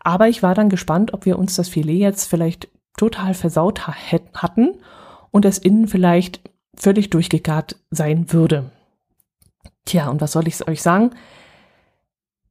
Aber 0.00 0.28
ich 0.28 0.42
war 0.42 0.54
dann 0.54 0.68
gespannt, 0.68 1.14
ob 1.14 1.26
wir 1.26 1.38
uns 1.38 1.54
das 1.56 1.68
Filet 1.68 1.98
jetzt 1.98 2.26
vielleicht 2.26 2.68
total 2.96 3.34
versaut 3.34 3.86
hatten 3.86 4.80
und 5.30 5.44
es 5.44 5.58
innen 5.58 5.88
vielleicht 5.88 6.40
völlig 6.74 7.10
durchgegart 7.10 7.76
sein 7.90 8.32
würde. 8.32 8.70
Tja, 9.84 10.08
und 10.08 10.20
was 10.20 10.32
soll 10.32 10.48
ich 10.48 10.66
euch 10.66 10.82
sagen? 10.82 11.10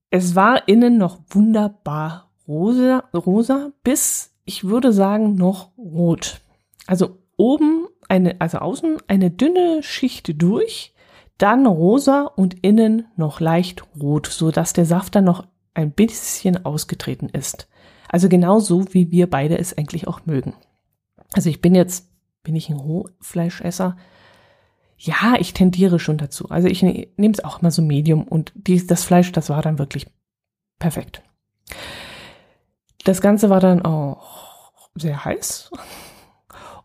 Es 0.10 0.36
war 0.36 0.68
innen 0.68 0.98
noch 0.98 1.20
wunderbar 1.30 2.32
rosa, 2.48 3.06
rosa 3.14 3.72
bis, 3.84 4.36
ich 4.46 4.66
würde 4.66 4.92
sagen, 4.92 5.36
noch 5.36 5.78
rot. 5.78 6.42
Also 6.88 7.20
oben 7.38 7.88
eine, 8.10 8.42
also 8.42 8.58
außen 8.58 8.98
eine 9.08 9.32
dünne 9.32 9.82
Schicht 9.84 10.42
durch, 10.42 10.94
dann 11.38 11.66
rosa 11.66 12.24
und 12.24 12.64
innen 12.64 13.08
noch 13.16 13.40
leicht 13.40 13.84
rot, 14.00 14.28
so 14.28 14.52
dass 14.52 14.74
der 14.74 14.86
Saft 14.86 15.16
dann 15.16 15.24
noch 15.24 15.48
ein 15.74 15.92
bisschen 15.92 16.66
ausgetreten 16.66 17.30
ist. 17.30 17.68
Also 18.10 18.28
genau 18.28 18.60
so, 18.60 18.94
wie 18.94 19.10
wir 19.12 19.30
beide 19.30 19.58
es 19.58 19.78
eigentlich 19.78 20.08
auch 20.08 20.26
mögen. 20.26 20.54
Also 21.34 21.50
ich 21.50 21.62
bin 21.62 21.74
jetzt, 21.74 22.11
bin 22.44 22.56
ich 22.56 22.70
ein 22.70 22.78
Rohfleischesser? 22.78 23.98
Ja, 24.98 25.36
ich 25.40 25.54
tendiere 25.54 26.00
schon 26.00 26.18
dazu. 26.18 26.50
Also 26.50 26.68
ich 26.68 26.84
ne, 26.84 27.08
nehme 27.18 27.34
es 27.34 27.44
auch 27.44 27.62
immer 27.62 27.72
so 27.72 27.82
Medium 27.82 28.24
und 28.24 28.54
dies, 28.56 28.88
das 28.88 29.04
Fleisch, 29.04 29.32
das 29.32 29.50
war 29.50 29.62
dann 29.62 29.80
wirklich 29.80 30.08
perfekt. 30.80 31.24
Das 33.04 33.22
Ganze 33.22 33.50
war 33.50 33.60
dann 33.60 33.84
auch 33.84 34.90
sehr 34.94 35.26
heiß 35.26 35.72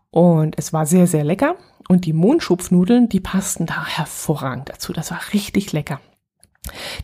und 0.09 0.57
es 0.57 0.73
war 0.73 0.85
sehr, 0.85 1.05
sehr 1.05 1.23
lecker. 1.23 1.55
Und 1.89 2.05
die 2.05 2.13
Mohnschupfnudeln, 2.13 3.07
die 3.07 3.19
passten 3.19 3.65
da 3.65 3.85
hervorragend 3.85 4.69
dazu. 4.69 4.91
Das 4.91 5.11
war 5.11 5.21
richtig 5.33 5.71
lecker. 5.71 6.01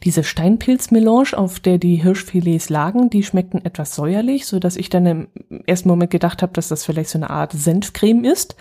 Diese 0.03 0.23
Steinpilzmelange, 0.23 1.37
auf 1.37 1.59
der 1.59 1.77
die 1.77 1.95
Hirschfilets 1.97 2.69
lagen, 2.69 3.09
die 3.09 3.23
schmeckten 3.23 3.63
etwas 3.63 3.95
säuerlich, 3.95 4.45
so 4.45 4.59
dass 4.59 4.75
ich 4.75 4.89
dann 4.89 5.05
im 5.05 5.27
ersten 5.65 5.89
Moment 5.89 6.11
gedacht 6.11 6.41
habe, 6.41 6.53
dass 6.53 6.67
das 6.67 6.85
vielleicht 6.85 7.09
so 7.09 7.17
eine 7.17 7.29
Art 7.29 7.51
Senfcreme 7.53 8.23
ist. 8.23 8.55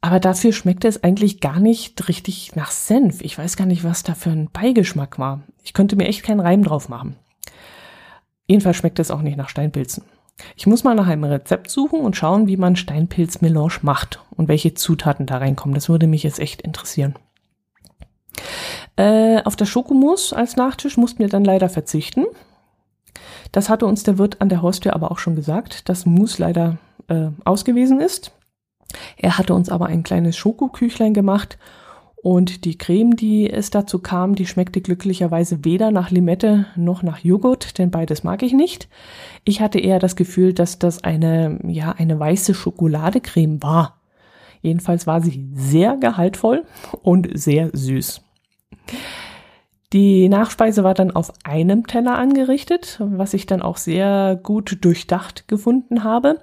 Aber 0.00 0.18
dafür 0.18 0.52
schmeckte 0.52 0.88
es 0.88 1.02
eigentlich 1.04 1.40
gar 1.40 1.60
nicht 1.60 2.08
richtig 2.08 2.56
nach 2.56 2.70
Senf. 2.70 3.20
Ich 3.20 3.36
weiß 3.36 3.56
gar 3.56 3.66
nicht, 3.66 3.84
was 3.84 4.02
da 4.02 4.14
für 4.14 4.30
ein 4.30 4.48
Beigeschmack 4.50 5.18
war. 5.18 5.42
Ich 5.62 5.74
könnte 5.74 5.96
mir 5.96 6.06
echt 6.06 6.22
keinen 6.22 6.40
Reim 6.40 6.64
drauf 6.64 6.88
machen. 6.88 7.16
Jedenfalls 8.46 8.78
schmeckt 8.78 8.98
es 8.98 9.10
auch 9.10 9.22
nicht 9.22 9.36
nach 9.36 9.50
Steinpilzen. 9.50 10.04
Ich 10.56 10.66
muss 10.66 10.84
mal 10.84 10.94
nach 10.94 11.06
einem 11.06 11.24
Rezept 11.24 11.70
suchen 11.70 12.00
und 12.00 12.16
schauen, 12.16 12.46
wie 12.48 12.56
man 12.56 12.76
Steinpilzmelange 12.76 13.74
macht 13.82 14.24
und 14.30 14.48
welche 14.48 14.72
Zutaten 14.74 15.26
da 15.26 15.36
reinkommen. 15.36 15.74
Das 15.74 15.88
würde 15.90 16.06
mich 16.06 16.22
jetzt 16.22 16.40
echt 16.40 16.62
interessieren. 16.62 17.14
Äh, 18.96 19.42
auf 19.44 19.56
das 19.56 19.68
Schokomus 19.68 20.32
als 20.32 20.56
Nachtisch 20.56 20.96
mussten 20.96 21.20
wir 21.20 21.28
dann 21.28 21.44
leider 21.44 21.68
verzichten. 21.68 22.26
Das 23.52 23.68
hatte 23.68 23.86
uns 23.86 24.02
der 24.02 24.18
Wirt 24.18 24.40
an 24.40 24.48
der 24.48 24.62
Haustür 24.62 24.94
aber 24.94 25.10
auch 25.10 25.18
schon 25.18 25.36
gesagt, 25.36 25.88
dass 25.88 26.06
Mus 26.06 26.38
leider 26.38 26.78
äh, 27.08 27.28
ausgewiesen 27.44 28.00
ist. 28.00 28.32
Er 29.16 29.38
hatte 29.38 29.54
uns 29.54 29.68
aber 29.68 29.86
ein 29.86 30.02
kleines 30.02 30.36
Schokoküchlein 30.36 31.14
gemacht 31.14 31.58
und 32.22 32.64
die 32.64 32.76
Creme, 32.76 33.16
die 33.16 33.50
es 33.50 33.70
dazu 33.70 33.98
kam, 33.98 34.34
die 34.34 34.46
schmeckte 34.46 34.82
glücklicherweise 34.82 35.64
weder 35.64 35.90
nach 35.90 36.10
Limette 36.10 36.66
noch 36.76 37.02
nach 37.02 37.18
Joghurt, 37.18 37.78
denn 37.78 37.90
beides 37.90 38.24
mag 38.24 38.42
ich 38.42 38.52
nicht. 38.52 38.88
Ich 39.44 39.62
hatte 39.62 39.78
eher 39.78 39.98
das 39.98 40.16
Gefühl, 40.16 40.52
dass 40.52 40.78
das 40.78 41.02
eine, 41.02 41.58
ja, 41.66 41.92
eine 41.92 42.18
weiße 42.18 42.52
Schokoladecreme 42.52 43.62
war. 43.62 44.00
Jedenfalls 44.60 45.06
war 45.06 45.22
sie 45.22 45.48
sehr 45.54 45.96
gehaltvoll 45.96 46.66
und 47.02 47.28
sehr 47.32 47.70
süß. 47.72 48.20
Die 49.92 50.28
Nachspeise 50.28 50.84
war 50.84 50.94
dann 50.94 51.10
auf 51.10 51.32
einem 51.42 51.84
Teller 51.88 52.16
angerichtet, 52.16 52.98
was 53.00 53.34
ich 53.34 53.46
dann 53.46 53.60
auch 53.60 53.76
sehr 53.76 54.38
gut 54.40 54.78
durchdacht 54.82 55.48
gefunden 55.48 56.04
habe, 56.04 56.38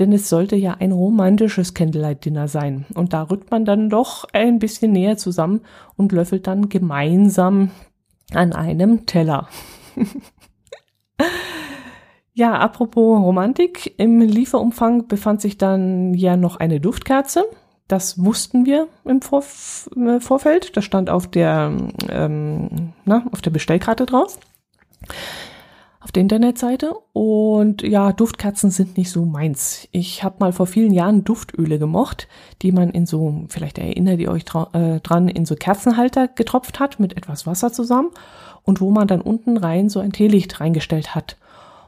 denn 0.00 0.12
es 0.12 0.28
sollte 0.28 0.56
ja 0.56 0.74
ein 0.80 0.90
romantisches 0.90 1.74
Candlelight 1.74 2.24
Dinner 2.24 2.48
sein. 2.48 2.86
Und 2.94 3.12
da 3.12 3.22
rückt 3.22 3.52
man 3.52 3.64
dann 3.64 3.88
doch 3.88 4.24
ein 4.32 4.58
bisschen 4.58 4.90
näher 4.90 5.16
zusammen 5.16 5.60
und 5.96 6.10
löffelt 6.10 6.48
dann 6.48 6.68
gemeinsam 6.68 7.70
an 8.34 8.52
einem 8.52 9.06
Teller. 9.06 9.48
ja, 12.34 12.54
apropos 12.54 13.20
Romantik, 13.22 13.94
im 13.96 14.20
Lieferumfang 14.20 15.06
befand 15.06 15.40
sich 15.40 15.56
dann 15.56 16.14
ja 16.14 16.36
noch 16.36 16.56
eine 16.56 16.80
Duftkerze 16.80 17.44
das 17.88 18.22
wussten 18.22 18.66
wir 18.66 18.86
im 19.04 19.22
Vorf 19.22 19.90
äh, 19.96 20.20
Vorfeld. 20.20 20.76
Das 20.76 20.84
stand 20.84 21.08
auf 21.08 21.26
der, 21.26 21.72
ähm, 22.10 22.92
na, 23.06 23.26
auf 23.32 23.40
der 23.40 23.50
Bestellkarte 23.50 24.04
drauf. 24.04 24.38
Auf 26.00 26.12
der 26.12 26.20
Internetseite. 26.20 26.92
Und 27.14 27.82
ja, 27.82 28.12
Duftkerzen 28.12 28.70
sind 28.70 28.98
nicht 28.98 29.10
so 29.10 29.24
meins. 29.24 29.88
Ich 29.90 30.22
habe 30.22 30.36
mal 30.38 30.52
vor 30.52 30.66
vielen 30.66 30.92
Jahren 30.92 31.24
Duftöle 31.24 31.78
gemocht, 31.78 32.28
die 32.60 32.72
man 32.72 32.90
in 32.90 33.06
so, 33.06 33.46
vielleicht 33.48 33.78
erinnert 33.78 34.20
ihr 34.20 34.30
euch 34.30 34.44
äh, 34.74 35.00
dran, 35.00 35.28
in 35.28 35.46
so 35.46 35.54
Kerzenhalter 35.54 36.28
getropft 36.28 36.80
hat 36.80 37.00
mit 37.00 37.16
etwas 37.16 37.46
Wasser 37.46 37.72
zusammen 37.72 38.10
und 38.64 38.82
wo 38.82 38.90
man 38.90 39.08
dann 39.08 39.22
unten 39.22 39.56
rein 39.56 39.88
so 39.88 40.00
ein 40.00 40.12
Teelicht 40.12 40.60
reingestellt 40.60 41.14
hat. 41.14 41.38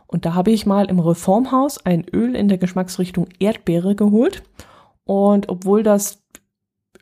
Und 0.07 0.25
da 0.25 0.35
habe 0.35 0.51
ich 0.51 0.65
mal 0.65 0.87
im 0.87 0.99
Reformhaus 0.99 1.85
ein 1.85 2.05
Öl 2.11 2.35
in 2.35 2.49
der 2.49 2.59
Geschmacksrichtung 2.59 3.29
Erdbeere 3.39 3.95
geholt 3.95 4.43
und 5.11 5.49
obwohl 5.49 5.83
das 5.83 6.23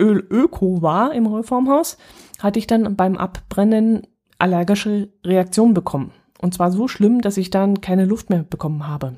Öl 0.00 0.26
Öko 0.30 0.80
war 0.80 1.12
im 1.12 1.26
Reformhaus, 1.26 1.98
hatte 2.38 2.58
ich 2.58 2.66
dann 2.66 2.96
beim 2.96 3.18
Abbrennen 3.18 4.06
allergische 4.38 5.10
Reaktionen 5.26 5.74
bekommen. 5.74 6.12
Und 6.40 6.54
zwar 6.54 6.72
so 6.72 6.88
schlimm, 6.88 7.20
dass 7.20 7.36
ich 7.36 7.50
dann 7.50 7.82
keine 7.82 8.06
Luft 8.06 8.30
mehr 8.30 8.44
bekommen 8.44 8.88
habe. 8.88 9.16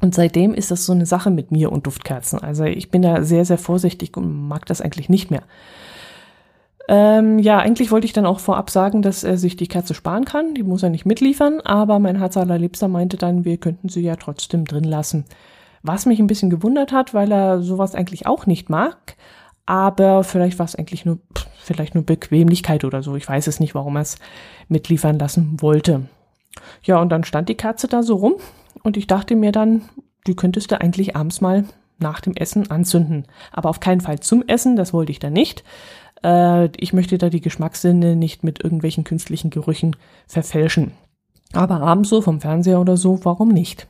Und 0.00 0.16
seitdem 0.16 0.52
ist 0.52 0.72
das 0.72 0.84
so 0.84 0.92
eine 0.92 1.06
Sache 1.06 1.30
mit 1.30 1.52
mir 1.52 1.70
und 1.70 1.86
Duftkerzen. 1.86 2.40
Also 2.40 2.64
ich 2.64 2.90
bin 2.90 3.02
da 3.02 3.22
sehr, 3.22 3.44
sehr 3.44 3.56
vorsichtig 3.56 4.16
und 4.16 4.48
mag 4.48 4.66
das 4.66 4.80
eigentlich 4.80 5.08
nicht 5.08 5.30
mehr. 5.30 5.44
Ähm, 6.88 7.38
ja, 7.38 7.58
eigentlich 7.58 7.92
wollte 7.92 8.06
ich 8.06 8.12
dann 8.12 8.26
auch 8.26 8.40
vorab 8.40 8.68
sagen, 8.68 9.00
dass 9.00 9.22
er 9.22 9.38
sich 9.38 9.54
die 9.54 9.68
Kerze 9.68 9.94
sparen 9.94 10.24
kann. 10.24 10.54
Die 10.54 10.64
muss 10.64 10.82
er 10.82 10.90
nicht 10.90 11.06
mitliefern. 11.06 11.60
Aber 11.60 12.00
mein 12.00 12.18
Herz 12.18 12.36
allerliebster 12.36 12.88
meinte 12.88 13.16
dann, 13.16 13.44
wir 13.44 13.58
könnten 13.58 13.88
sie 13.88 14.02
ja 14.02 14.16
trotzdem 14.16 14.64
drin 14.64 14.82
lassen. 14.82 15.24
Was 15.84 16.06
mich 16.06 16.18
ein 16.18 16.26
bisschen 16.26 16.50
gewundert 16.50 16.92
hat, 16.92 17.12
weil 17.12 17.30
er 17.30 17.62
sowas 17.62 17.94
eigentlich 17.94 18.26
auch 18.26 18.46
nicht 18.46 18.70
mag. 18.70 19.16
Aber 19.66 20.24
vielleicht 20.24 20.58
war 20.58 20.66
es 20.66 20.74
eigentlich 20.74 21.04
nur, 21.04 21.18
vielleicht 21.58 21.94
nur 21.94 22.04
Bequemlichkeit 22.04 22.84
oder 22.84 23.02
so. 23.02 23.16
Ich 23.16 23.28
weiß 23.28 23.46
es 23.46 23.60
nicht, 23.60 23.74
warum 23.74 23.96
er 23.96 24.02
es 24.02 24.16
mitliefern 24.68 25.18
lassen 25.18 25.60
wollte. 25.60 26.08
Ja, 26.82 27.00
und 27.00 27.10
dann 27.10 27.24
stand 27.24 27.48
die 27.48 27.54
Kerze 27.54 27.86
da 27.86 28.02
so 28.02 28.16
rum 28.16 28.34
und 28.82 28.96
ich 28.96 29.06
dachte 29.06 29.36
mir 29.36 29.52
dann, 29.52 29.82
die 30.26 30.36
könntest 30.36 30.70
du 30.70 30.80
eigentlich 30.80 31.16
abends 31.16 31.40
mal 31.40 31.64
nach 31.98 32.20
dem 32.20 32.34
Essen 32.34 32.70
anzünden. 32.70 33.26
Aber 33.52 33.68
auf 33.68 33.80
keinen 33.80 34.00
Fall 34.00 34.20
zum 34.20 34.42
Essen, 34.46 34.76
das 34.76 34.92
wollte 34.92 35.12
ich 35.12 35.18
da 35.18 35.30
nicht. 35.30 35.64
Äh, 36.22 36.68
ich 36.78 36.92
möchte 36.92 37.18
da 37.18 37.28
die 37.28 37.40
Geschmackssinne 37.40 38.16
nicht 38.16 38.42
mit 38.42 38.64
irgendwelchen 38.64 39.04
künstlichen 39.04 39.50
Gerüchen 39.50 39.96
verfälschen. 40.26 40.92
Aber 41.52 41.80
abends 41.82 42.08
so 42.08 42.20
vom 42.20 42.40
Fernseher 42.40 42.80
oder 42.80 42.96
so, 42.96 43.24
warum 43.24 43.48
nicht? 43.48 43.86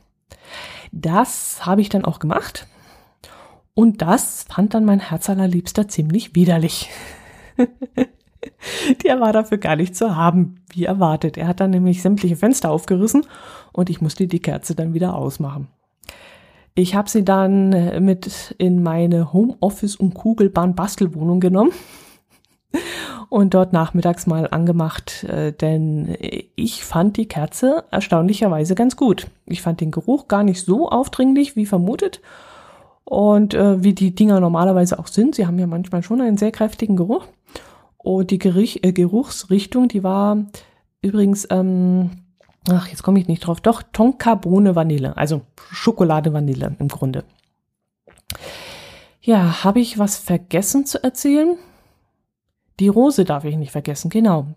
Das 0.95 1.65
habe 1.65 1.81
ich 1.81 1.89
dann 1.89 2.05
auch 2.05 2.19
gemacht. 2.19 2.67
Und 3.73 4.01
das 4.01 4.45
fand 4.49 4.73
dann 4.73 4.85
mein 4.85 5.01
Herz 5.01 5.29
allerliebster 5.29 5.89
ziemlich 5.89 6.33
widerlich. 6.35 6.89
Der 9.03 9.19
war 9.19 9.33
dafür 9.33 9.57
gar 9.57 9.75
nicht 9.75 9.95
zu 9.95 10.15
haben, 10.15 10.61
wie 10.69 10.85
erwartet. 10.85 11.37
Er 11.37 11.47
hat 11.47 11.59
dann 11.59 11.71
nämlich 11.71 12.01
sämtliche 12.01 12.37
Fenster 12.37 12.71
aufgerissen 12.71 13.25
und 13.73 13.89
ich 13.89 13.99
musste 13.99 14.27
die 14.27 14.39
Kerze 14.39 14.73
dann 14.73 14.93
wieder 14.93 15.15
ausmachen. 15.15 15.67
Ich 16.75 16.95
habe 16.95 17.09
sie 17.09 17.25
dann 17.25 17.69
mit 18.03 18.55
in 18.57 18.81
meine 18.81 19.33
Homeoffice- 19.33 19.97
und 19.97 20.13
Kugelbahn-Bastelwohnung 20.13 21.41
genommen 21.41 21.71
und 23.35 23.53
dort 23.53 23.73
nachmittags 23.73 24.27
mal 24.27 24.47
angemacht, 24.49 25.25
äh, 25.25 25.51
denn 25.51 26.15
ich 26.55 26.85
fand 26.85 27.17
die 27.17 27.27
Kerze 27.27 27.83
erstaunlicherweise 27.91 28.75
ganz 28.75 28.95
gut. 28.95 29.27
Ich 29.45 29.61
fand 29.61 29.81
den 29.81 29.91
Geruch 29.91 30.29
gar 30.29 30.41
nicht 30.41 30.63
so 30.63 30.87
aufdringlich 30.87 31.57
wie 31.57 31.65
vermutet 31.65 32.21
und 33.03 33.53
äh, 33.53 33.83
wie 33.83 33.91
die 33.91 34.15
Dinger 34.15 34.39
normalerweise 34.39 34.97
auch 34.99 35.07
sind. 35.07 35.35
Sie 35.35 35.45
haben 35.45 35.59
ja 35.59 35.67
manchmal 35.67 36.01
schon 36.01 36.21
einen 36.21 36.37
sehr 36.37 36.53
kräftigen 36.53 36.95
Geruch. 36.95 37.27
Und 37.97 38.31
die 38.31 38.39
Gerich 38.39 38.85
äh, 38.85 38.93
Geruchsrichtung, 38.93 39.89
die 39.89 40.01
war 40.01 40.37
übrigens, 41.01 41.45
ähm, 41.49 42.11
ach, 42.69 42.87
jetzt 42.87 43.03
komme 43.03 43.19
ich 43.19 43.27
nicht 43.27 43.45
drauf, 43.45 43.59
doch 43.59 43.83
Tonka 43.83 44.35
Bohne 44.35 44.77
Vanille, 44.77 45.17
also 45.17 45.41
Schokolade 45.73 46.31
Vanille 46.31 46.77
im 46.79 46.87
Grunde. 46.87 47.25
Ja, 49.19 49.65
habe 49.65 49.81
ich 49.81 49.99
was 49.99 50.17
vergessen 50.17 50.85
zu 50.85 51.03
erzählen? 51.03 51.57
Die 52.79 52.87
Rose 52.87 53.23
darf 53.23 53.45
ich 53.45 53.55
nicht 53.55 53.71
vergessen, 53.71 54.09
genau. 54.09 54.47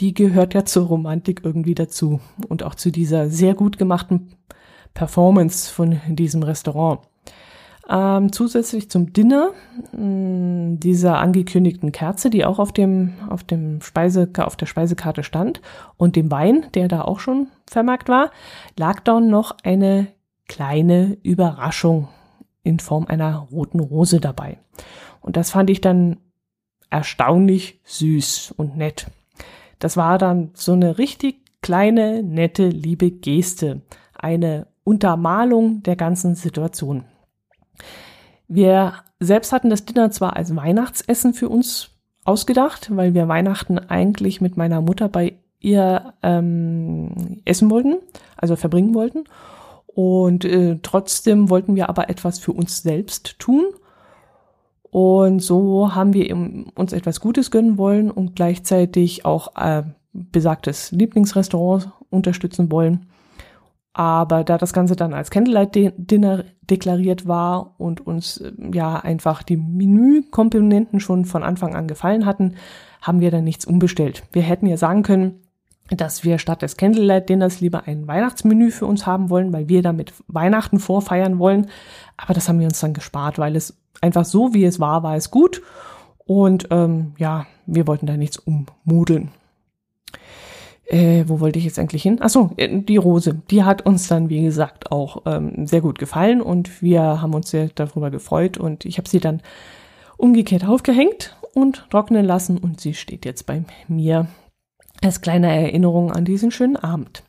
Die 0.00 0.14
gehört 0.14 0.54
ja 0.54 0.64
zur 0.64 0.86
Romantik 0.86 1.42
irgendwie 1.44 1.74
dazu 1.74 2.20
und 2.48 2.62
auch 2.62 2.74
zu 2.74 2.90
dieser 2.90 3.28
sehr 3.28 3.54
gut 3.54 3.78
gemachten 3.78 4.34
Performance 4.94 5.70
von 5.70 6.00
diesem 6.08 6.42
Restaurant. 6.42 7.00
Ähm, 7.88 8.32
zusätzlich 8.32 8.90
zum 8.90 9.12
Dinner 9.12 9.50
mh, 9.92 10.76
dieser 10.78 11.18
angekündigten 11.18 11.92
Kerze, 11.92 12.30
die 12.30 12.44
auch 12.44 12.58
auf 12.58 12.72
dem 12.72 13.14
auf 13.28 13.42
dem 13.42 13.80
Speise 13.80 14.30
auf 14.38 14.56
der 14.56 14.66
Speisekarte 14.66 15.24
stand 15.24 15.60
und 15.96 16.14
dem 16.14 16.30
Wein, 16.30 16.66
der 16.74 16.88
da 16.88 17.02
auch 17.02 17.18
schon 17.18 17.48
vermerkt 17.68 18.08
war, 18.08 18.30
lag 18.78 19.00
dann 19.00 19.28
noch 19.28 19.56
eine 19.64 20.06
kleine 20.46 21.18
Überraschung 21.22 22.08
in 22.62 22.78
Form 22.78 23.06
einer 23.06 23.48
roten 23.50 23.80
Rose 23.80 24.20
dabei. 24.20 24.58
Und 25.20 25.36
das 25.36 25.50
fand 25.50 25.68
ich 25.68 25.80
dann 25.80 26.18
erstaunlich 26.92 27.80
süß 27.84 28.54
und 28.56 28.76
nett. 28.76 29.06
Das 29.78 29.96
war 29.96 30.18
dann 30.18 30.50
so 30.54 30.72
eine 30.72 30.98
richtig 30.98 31.40
kleine, 31.62 32.22
nette, 32.22 32.68
liebe 32.68 33.10
Geste, 33.10 33.82
eine 34.14 34.66
Untermalung 34.84 35.82
der 35.82 35.96
ganzen 35.96 36.34
Situation. 36.34 37.04
Wir 38.46 38.94
selbst 39.20 39.52
hatten 39.52 39.70
das 39.70 39.84
Dinner 39.84 40.10
zwar 40.10 40.36
als 40.36 40.54
Weihnachtsessen 40.54 41.34
für 41.34 41.48
uns 41.48 41.90
ausgedacht, 42.24 42.94
weil 42.94 43.14
wir 43.14 43.28
Weihnachten 43.28 43.78
eigentlich 43.78 44.40
mit 44.40 44.56
meiner 44.56 44.80
Mutter 44.80 45.08
bei 45.08 45.34
ihr 45.60 46.14
ähm, 46.22 47.40
essen 47.44 47.70
wollten, 47.70 47.96
also 48.36 48.56
verbringen 48.56 48.94
wollten. 48.94 49.24
Und 49.86 50.44
äh, 50.44 50.78
trotzdem 50.82 51.48
wollten 51.48 51.76
wir 51.76 51.88
aber 51.88 52.10
etwas 52.10 52.38
für 52.38 52.52
uns 52.52 52.82
selbst 52.82 53.38
tun. 53.38 53.64
Und 54.92 55.40
so 55.40 55.94
haben 55.94 56.12
wir 56.12 56.36
uns 56.74 56.92
etwas 56.92 57.18
Gutes 57.20 57.50
gönnen 57.50 57.78
wollen 57.78 58.10
und 58.10 58.36
gleichzeitig 58.36 59.24
auch 59.24 59.56
äh, 59.56 59.84
besagtes 60.12 60.92
Lieblingsrestaurant 60.92 61.90
unterstützen 62.10 62.70
wollen. 62.70 63.06
Aber 63.94 64.44
da 64.44 64.58
das 64.58 64.74
Ganze 64.74 64.94
dann 64.94 65.14
als 65.14 65.30
Candlelight-Dinner 65.30 66.44
deklariert 66.62 67.26
war 67.26 67.74
und 67.78 68.06
uns 68.06 68.36
äh, 68.36 68.52
ja 68.74 68.96
einfach 68.98 69.42
die 69.42 69.56
Menükomponenten 69.56 71.00
schon 71.00 71.24
von 71.24 71.42
Anfang 71.42 71.74
an 71.74 71.88
gefallen 71.88 72.26
hatten, 72.26 72.56
haben 73.00 73.20
wir 73.20 73.30
dann 73.30 73.44
nichts 73.44 73.64
umbestellt. 73.64 74.24
Wir 74.32 74.42
hätten 74.42 74.66
ja 74.66 74.76
sagen 74.76 75.02
können, 75.02 75.40
dass 75.88 76.22
wir 76.22 76.38
statt 76.38 76.60
des 76.60 76.76
Candlelight-Dinners 76.76 77.62
lieber 77.62 77.84
ein 77.86 78.06
Weihnachtsmenü 78.06 78.70
für 78.70 78.84
uns 78.84 79.06
haben 79.06 79.30
wollen, 79.30 79.54
weil 79.54 79.70
wir 79.70 79.80
damit 79.80 80.12
Weihnachten 80.28 80.80
vorfeiern 80.80 81.38
wollen. 81.38 81.68
Aber 82.18 82.34
das 82.34 82.46
haben 82.50 82.60
wir 82.60 82.66
uns 82.66 82.80
dann 82.80 82.92
gespart, 82.92 83.38
weil 83.38 83.56
es 83.56 83.81
einfach 84.02 84.26
so, 84.26 84.52
wie 84.52 84.64
es 84.64 84.78
war, 84.80 85.02
war 85.02 85.16
es 85.16 85.30
gut. 85.30 85.62
Und 86.18 86.68
ähm, 86.70 87.14
ja, 87.18 87.46
wir 87.66 87.86
wollten 87.86 88.06
da 88.06 88.16
nichts 88.16 88.38
ummodeln 88.38 89.30
äh, 90.92 91.24
wo 91.26 91.40
wollte 91.40 91.58
ich 91.58 91.64
jetzt 91.64 91.78
eigentlich 91.78 92.02
hin? 92.02 92.20
Achso, 92.20 92.50
äh, 92.58 92.80
die 92.82 92.98
Rose. 92.98 93.40
Die 93.50 93.64
hat 93.64 93.86
uns 93.86 94.08
dann, 94.08 94.28
wie 94.28 94.42
gesagt, 94.42 94.92
auch 94.92 95.22
ähm, 95.24 95.66
sehr 95.66 95.80
gut 95.80 95.98
gefallen 95.98 96.42
und 96.42 96.82
wir 96.82 97.22
haben 97.22 97.34
uns 97.34 97.50
sehr 97.50 97.70
darüber 97.74 98.10
gefreut 98.10 98.58
und 98.58 98.84
ich 98.84 98.98
habe 98.98 99.08
sie 99.08 99.18
dann 99.18 99.40
umgekehrt 100.18 100.68
aufgehängt 100.68 101.34
und 101.54 101.86
trocknen 101.90 102.26
lassen 102.26 102.58
und 102.58 102.80
sie 102.80 102.92
steht 102.92 103.24
jetzt 103.24 103.46
bei 103.46 103.64
mir 103.88 104.26
als 105.02 105.22
kleine 105.22 105.50
Erinnerung 105.50 106.12
an 106.12 106.26
diesen 106.26 106.50
schönen 106.50 106.76
Abend. 106.76 107.22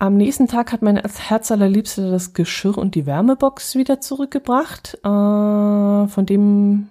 Am 0.00 0.16
nächsten 0.16 0.48
Tag 0.48 0.72
hat 0.72 0.80
mein 0.80 0.96
Herz 0.96 1.50
allerliebste 1.50 2.10
das 2.10 2.32
Geschirr 2.32 2.78
und 2.78 2.94
die 2.94 3.04
Wärmebox 3.04 3.74
wieder 3.74 4.00
zurückgebracht, 4.00 4.94
äh, 5.04 6.08
von 6.08 6.24
dem 6.24 6.88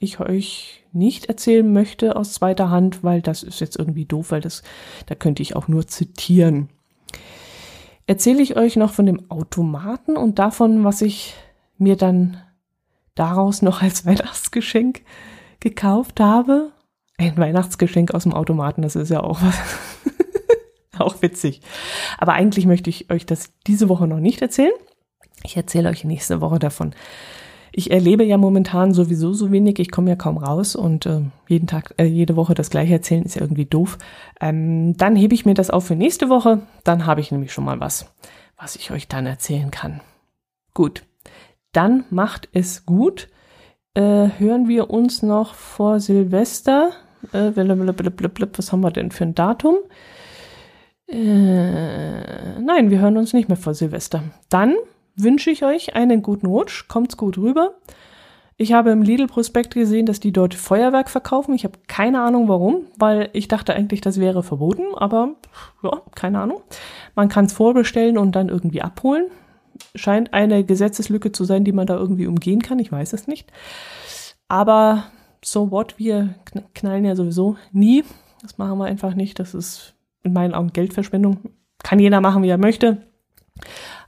ich 0.00 0.18
euch 0.18 0.82
nicht 0.90 1.26
erzählen 1.26 1.70
möchte 1.70 2.16
aus 2.16 2.32
zweiter 2.32 2.70
Hand, 2.70 3.04
weil 3.04 3.20
das 3.20 3.42
ist 3.42 3.60
jetzt 3.60 3.78
irgendwie 3.78 4.06
doof, 4.06 4.30
weil 4.30 4.40
das, 4.40 4.62
da 5.04 5.14
könnte 5.14 5.42
ich 5.42 5.56
auch 5.56 5.68
nur 5.68 5.88
zitieren. 5.88 6.70
Erzähle 8.06 8.40
ich 8.40 8.56
euch 8.56 8.76
noch 8.76 8.94
von 8.94 9.04
dem 9.04 9.30
Automaten 9.30 10.16
und 10.16 10.38
davon, 10.38 10.84
was 10.84 11.02
ich 11.02 11.34
mir 11.76 11.96
dann 11.96 12.38
daraus 13.14 13.60
noch 13.60 13.82
als 13.82 14.06
Weihnachtsgeschenk 14.06 15.02
gekauft 15.60 16.18
habe. 16.18 16.72
Ein 17.18 17.36
Weihnachtsgeschenk 17.36 18.14
aus 18.14 18.22
dem 18.22 18.32
Automaten, 18.32 18.80
das 18.80 18.96
ist 18.96 19.10
ja 19.10 19.20
auch 19.20 19.42
was. 19.42 19.54
auch 21.04 21.22
witzig. 21.22 21.60
Aber 22.18 22.32
eigentlich 22.32 22.66
möchte 22.66 22.90
ich 22.90 23.10
euch 23.10 23.26
das 23.26 23.52
diese 23.66 23.88
Woche 23.88 24.06
noch 24.06 24.20
nicht 24.20 24.42
erzählen. 24.42 24.72
Ich 25.44 25.56
erzähle 25.56 25.88
euch 25.88 26.04
nächste 26.04 26.40
Woche 26.40 26.58
davon, 26.58 26.94
ich 27.72 27.90
erlebe 27.90 28.24
ja 28.24 28.38
momentan 28.38 28.92
sowieso 28.92 29.32
so 29.32 29.52
wenig, 29.52 29.78
ich 29.78 29.90
komme 29.90 30.10
ja 30.10 30.16
kaum 30.16 30.38
raus 30.38 30.74
und 30.74 31.06
äh, 31.06 31.20
jeden 31.46 31.66
Tag, 31.66 31.94
äh, 31.96 32.04
jede 32.04 32.34
Woche 32.34 32.54
das 32.54 32.70
gleiche 32.70 32.94
erzählen 32.94 33.22
ist 33.22 33.36
ja 33.36 33.42
irgendwie 33.42 33.66
doof. 33.66 33.98
Ähm, 34.40 34.96
dann 34.96 35.14
hebe 35.14 35.34
ich 35.34 35.46
mir 35.46 35.54
das 35.54 35.70
auf 35.70 35.86
für 35.86 35.94
nächste 35.94 36.28
Woche, 36.28 36.62
dann 36.82 37.06
habe 37.06 37.20
ich 37.20 37.30
nämlich 37.30 37.52
schon 37.52 37.64
mal 37.64 37.78
was, 37.78 38.12
was 38.56 38.74
ich 38.74 38.90
euch 38.90 39.06
dann 39.06 39.26
erzählen 39.26 39.70
kann. 39.70 40.00
Gut, 40.74 41.04
dann 41.72 42.04
macht 42.10 42.48
es 42.52 42.86
gut. 42.86 43.28
Äh, 43.94 44.28
hören 44.38 44.66
wir 44.68 44.90
uns 44.90 45.22
noch 45.22 45.54
vor 45.54 46.00
Silvester. 46.00 46.90
Äh, 47.32 47.52
was 47.54 48.72
haben 48.72 48.80
wir 48.80 48.90
denn 48.90 49.10
für 49.10 49.24
ein 49.24 49.34
Datum? 49.34 49.76
Äh, 51.08 52.60
nein, 52.60 52.90
wir 52.90 53.00
hören 53.00 53.16
uns 53.16 53.32
nicht 53.32 53.48
mehr 53.48 53.56
vor 53.56 53.74
Silvester. 53.74 54.22
Dann 54.50 54.74
wünsche 55.16 55.50
ich 55.50 55.64
euch 55.64 55.96
einen 55.96 56.22
guten 56.22 56.46
Rutsch. 56.46 56.86
Kommt's 56.88 57.16
gut 57.16 57.38
rüber. 57.38 57.74
Ich 58.60 58.72
habe 58.72 58.90
im 58.90 59.02
Lidl-Prospekt 59.02 59.74
gesehen, 59.74 60.04
dass 60.04 60.18
die 60.18 60.32
dort 60.32 60.52
Feuerwerk 60.52 61.08
verkaufen. 61.08 61.54
Ich 61.54 61.64
habe 61.64 61.78
keine 61.86 62.20
Ahnung 62.22 62.48
warum, 62.48 62.86
weil 62.96 63.30
ich 63.32 63.46
dachte 63.46 63.72
eigentlich, 63.72 64.00
das 64.00 64.18
wäre 64.18 64.42
verboten, 64.42 64.82
aber 64.96 65.36
ja, 65.82 66.02
keine 66.16 66.40
Ahnung. 66.40 66.60
Man 67.14 67.28
kann 67.28 67.44
es 67.44 67.52
vorbestellen 67.52 68.18
und 68.18 68.32
dann 68.32 68.48
irgendwie 68.48 68.82
abholen. 68.82 69.26
Scheint 69.94 70.34
eine 70.34 70.64
Gesetzeslücke 70.64 71.30
zu 71.30 71.44
sein, 71.44 71.64
die 71.64 71.72
man 71.72 71.86
da 71.86 71.96
irgendwie 71.96 72.26
umgehen 72.26 72.60
kann. 72.60 72.80
Ich 72.80 72.90
weiß 72.90 73.12
es 73.12 73.28
nicht. 73.28 73.52
Aber 74.48 75.04
so 75.44 75.70
what, 75.70 75.96
wir 75.98 76.34
knallen 76.74 77.04
ja 77.04 77.14
sowieso 77.14 77.56
nie. 77.70 78.02
Das 78.42 78.58
machen 78.58 78.78
wir 78.78 78.86
einfach 78.86 79.14
nicht. 79.14 79.38
Das 79.38 79.54
ist 79.54 79.94
in 80.22 80.32
meinen 80.32 80.54
Augen 80.54 80.72
Geldverschwendung. 80.72 81.38
Kann 81.82 81.98
jeder 81.98 82.20
machen, 82.20 82.42
wie 82.42 82.48
er 82.48 82.58
möchte. 82.58 83.06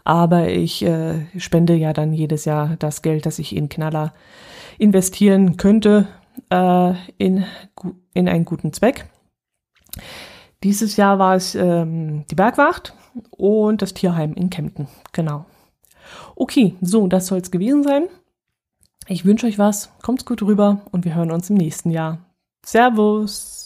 Aber 0.05 0.49
ich 0.49 0.83
äh, 0.83 1.27
spende 1.39 1.75
ja 1.75 1.93
dann 1.93 2.13
jedes 2.13 2.45
Jahr 2.45 2.77
das 2.79 3.03
Geld, 3.03 3.27
das 3.27 3.39
ich 3.39 3.55
in 3.55 3.69
Knaller 3.69 4.13
investieren 4.79 5.57
könnte, 5.57 6.09
äh, 6.51 6.95
in, 7.19 7.45
in 8.15 8.29
einen 8.29 8.45
guten 8.45 8.73
Zweck. 8.73 9.07
Dieses 10.63 10.97
Jahr 10.97 11.19
war 11.19 11.37
es 11.37 11.55
ähm, 11.55 12.25
die 12.31 12.35
Bergwacht 12.35 12.95
und 13.31 13.83
das 13.83 13.95
Tierheim 13.95 14.35
in 14.35 14.51
Kempten. 14.51 14.89
Genau. 15.13 15.47
Okay, 16.37 16.75
so, 16.81 17.07
das 17.07 17.27
soll 17.27 17.39
es 17.39 17.51
gewesen 17.51 17.83
sein. 17.83 18.09
Ich 19.07 19.25
wünsche 19.25 19.47
euch 19.47 19.59
was, 19.59 19.91
kommt's 20.03 20.25
gut 20.25 20.43
rüber 20.43 20.83
und 20.93 21.05
wir 21.05 21.15
hören 21.15 21.31
uns 21.31 21.51
im 21.51 21.57
nächsten 21.57 21.91
Jahr. 21.91 22.19
Servus! 22.65 23.60